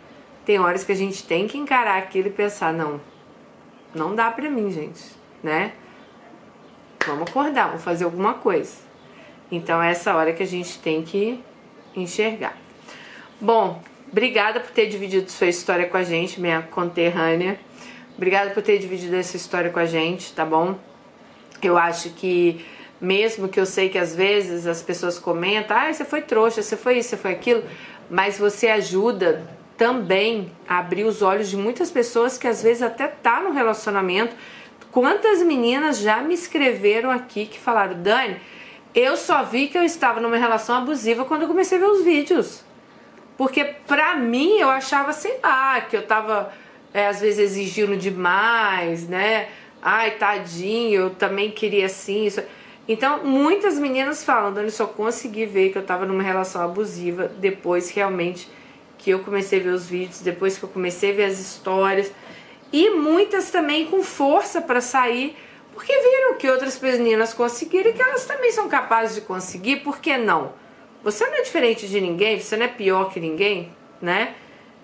Tem 0.44 0.61
horas 0.61 0.85
que 0.85 0.92
a 0.92 0.96
gente 0.96 1.25
tem 1.25 1.49
que 1.49 1.59
encarar 1.59 1.99
aquilo 1.99 2.29
e 2.29 2.31
pensar, 2.31 2.72
não, 2.72 3.01
não 3.92 4.14
dá 4.14 4.31
pra 4.31 4.49
mim, 4.49 4.70
gente, 4.70 5.03
né? 5.42 5.72
Vamos 7.05 7.29
acordar, 7.29 7.68
vamos 7.68 7.83
fazer 7.83 8.05
alguma 8.05 8.35
coisa. 8.35 8.77
Então 9.51 9.83
é 9.83 9.90
essa 9.90 10.14
hora 10.14 10.33
que 10.33 10.42
a 10.42 10.46
gente 10.46 10.79
tem 10.79 11.03
que 11.03 11.42
enxergar. 11.96 12.57
Bom, 13.40 13.83
obrigada 14.11 14.61
por 14.61 14.70
ter 14.70 14.87
dividido 14.87 15.31
sua 15.31 15.46
história 15.49 15.87
com 15.88 15.96
a 15.96 16.03
gente, 16.03 16.40
minha 16.40 16.62
conterrânea. 16.62 17.59
Obrigada 18.16 18.50
por 18.50 18.62
ter 18.62 18.79
dividido 18.79 19.14
essa 19.14 19.37
história 19.37 19.70
com 19.70 19.79
a 19.79 19.85
gente, 19.85 20.33
tá 20.33 20.44
bom? 20.44 20.79
Eu 21.62 21.76
acho 21.76 22.11
que 22.11 22.64
mesmo 23.00 23.46
que 23.48 23.61
eu 23.61 23.66
sei 23.66 23.90
que 23.90 23.98
às 23.98 24.14
vezes 24.14 24.66
as 24.66 24.81
pessoas 24.81 25.18
comentam, 25.18 25.76
ah, 25.76 25.92
você 25.92 26.05
foi 26.05 26.22
trouxa, 26.22 26.62
você 26.62 26.76
foi 26.76 26.98
isso, 26.98 27.11
você 27.11 27.16
foi 27.16 27.33
aquilo, 27.33 27.62
mas 28.09 28.38
você 28.38 28.68
ajuda 28.68 29.46
também 29.76 30.50
a 30.66 30.79
abrir 30.79 31.05
os 31.05 31.20
olhos 31.20 31.50
de 31.50 31.57
muitas 31.57 31.90
pessoas 31.90 32.38
que 32.38 32.48
às 32.48 32.62
vezes 32.62 32.83
até 32.83 33.07
tá 33.07 33.40
no 33.40 33.52
relacionamento. 33.52 34.35
Quantas 34.90 35.42
meninas 35.42 35.98
já 35.98 36.22
me 36.22 36.33
escreveram 36.33 37.11
aqui 37.11 37.44
que 37.44 37.59
falaram, 37.59 38.00
Dani, 38.00 38.38
eu 38.94 39.14
só 39.18 39.42
vi 39.42 39.68
que 39.68 39.76
eu 39.76 39.83
estava 39.83 40.20
numa 40.20 40.38
relação 40.38 40.76
abusiva 40.76 41.26
quando 41.26 41.42
eu 41.42 41.48
comecei 41.48 41.76
a 41.76 41.81
ver 41.83 41.87
os 41.88 42.02
vídeos. 42.02 42.64
Porque 43.37 43.62
pra 43.87 44.16
mim 44.16 44.57
eu 44.59 44.70
achava, 44.70 45.12
sei 45.12 45.38
lá, 45.42 45.83
que 45.83 45.94
eu 45.94 46.07
tava 46.07 46.50
é, 46.92 47.07
às 47.07 47.20
vezes 47.20 47.38
exigindo 47.38 47.96
demais, 47.96 49.09
né? 49.09 49.49
Ai, 49.83 50.12
tadinho, 50.12 51.03
eu 51.03 51.11
também 51.11 51.51
queria 51.51 51.87
assim. 51.87 52.27
Isso. 52.27 52.42
Então, 52.88 53.25
muitas 53.25 53.79
meninas 53.79 54.25
falam, 54.25 54.53
Dani, 54.53 54.70
só 54.70 54.87
consegui 54.87 55.44
ver 55.44 55.70
que 55.70 55.79
eu 55.79 55.85
tava 55.85 56.07
numa 56.07 56.22
relação 56.22 56.62
abusiva 56.62 57.29
depois 57.38 57.90
realmente 57.90 58.49
que 58.99 59.11
eu 59.11 59.18
comecei 59.20 59.61
a 59.61 59.62
ver 59.62 59.70
os 59.70 59.87
vídeos, 59.87 60.20
depois 60.20 60.57
que 60.57 60.64
eu 60.64 60.68
comecei 60.68 61.12
a 61.12 61.14
ver 61.14 61.25
as 61.25 61.38
histórias. 61.38 62.11
E 62.72 62.90
muitas 62.90 63.51
também 63.51 63.87
com 63.87 64.03
força 64.03 64.61
para 64.61 64.81
sair, 64.81 65.37
porque 65.72 65.92
viram 65.92 66.35
que 66.38 66.49
outras 66.49 66.81
meninas 66.81 67.35
conseguiram 67.35 67.90
e 67.90 67.92
que 67.92 68.03
elas 68.03 68.25
também 68.25 68.51
são 68.51 68.68
capazes 68.68 69.14
de 69.14 69.20
conseguir, 69.20 69.77
por 69.77 69.99
que 69.99 70.16
não? 70.16 70.53
Você 71.05 71.27
não 71.27 71.37
é 71.37 71.42
diferente 71.42 71.87
de 71.87 72.01
ninguém, 72.01 72.40
você 72.40 72.57
não 72.57 72.64
é 72.64 72.68
pior 72.68 73.12
que 73.12 73.20
ninguém, 73.20 73.70
né? 74.01 74.35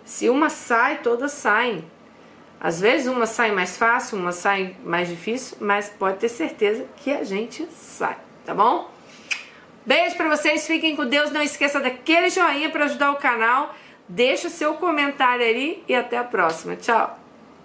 Se 0.05 0.29
uma 0.29 0.51
sai, 0.51 0.99
todas 0.99 1.33
saem. 1.33 1.85
Às 2.61 2.81
vezes 2.81 3.09
uma 3.09 3.27
sai 3.27 3.51
mais 3.51 3.77
fácil, 3.77 4.19
uma 4.19 4.33
sai 4.33 4.77
mais 4.85 5.09
difícil, 5.09 5.57
mas 5.61 5.89
pode 5.89 6.19
ter 6.19 6.29
certeza 6.29 6.87
que 6.97 7.11
a 7.11 7.25
gente 7.25 7.67
sai, 7.73 8.17
tá 8.45 8.55
bom? 8.55 8.89
Beijo 9.85 10.17
para 10.17 10.29
vocês, 10.29 10.65
fiquem 10.65 10.95
com 10.95 11.05
Deus, 11.05 11.33
não 11.33 11.43
esqueça 11.43 11.81
daquele 11.81 12.31
joinha 12.31 12.71
para 12.71 12.85
ajudar 12.85 13.11
o 13.11 13.17
canal, 13.17 13.75
deixa 14.09 14.49
seu 14.49 14.75
comentário 14.75 15.45
aí 15.45 15.83
e 15.89 15.95
até 15.95 16.17
a 16.17 16.25
próxima. 16.25 16.77
Tchau. 16.77 17.22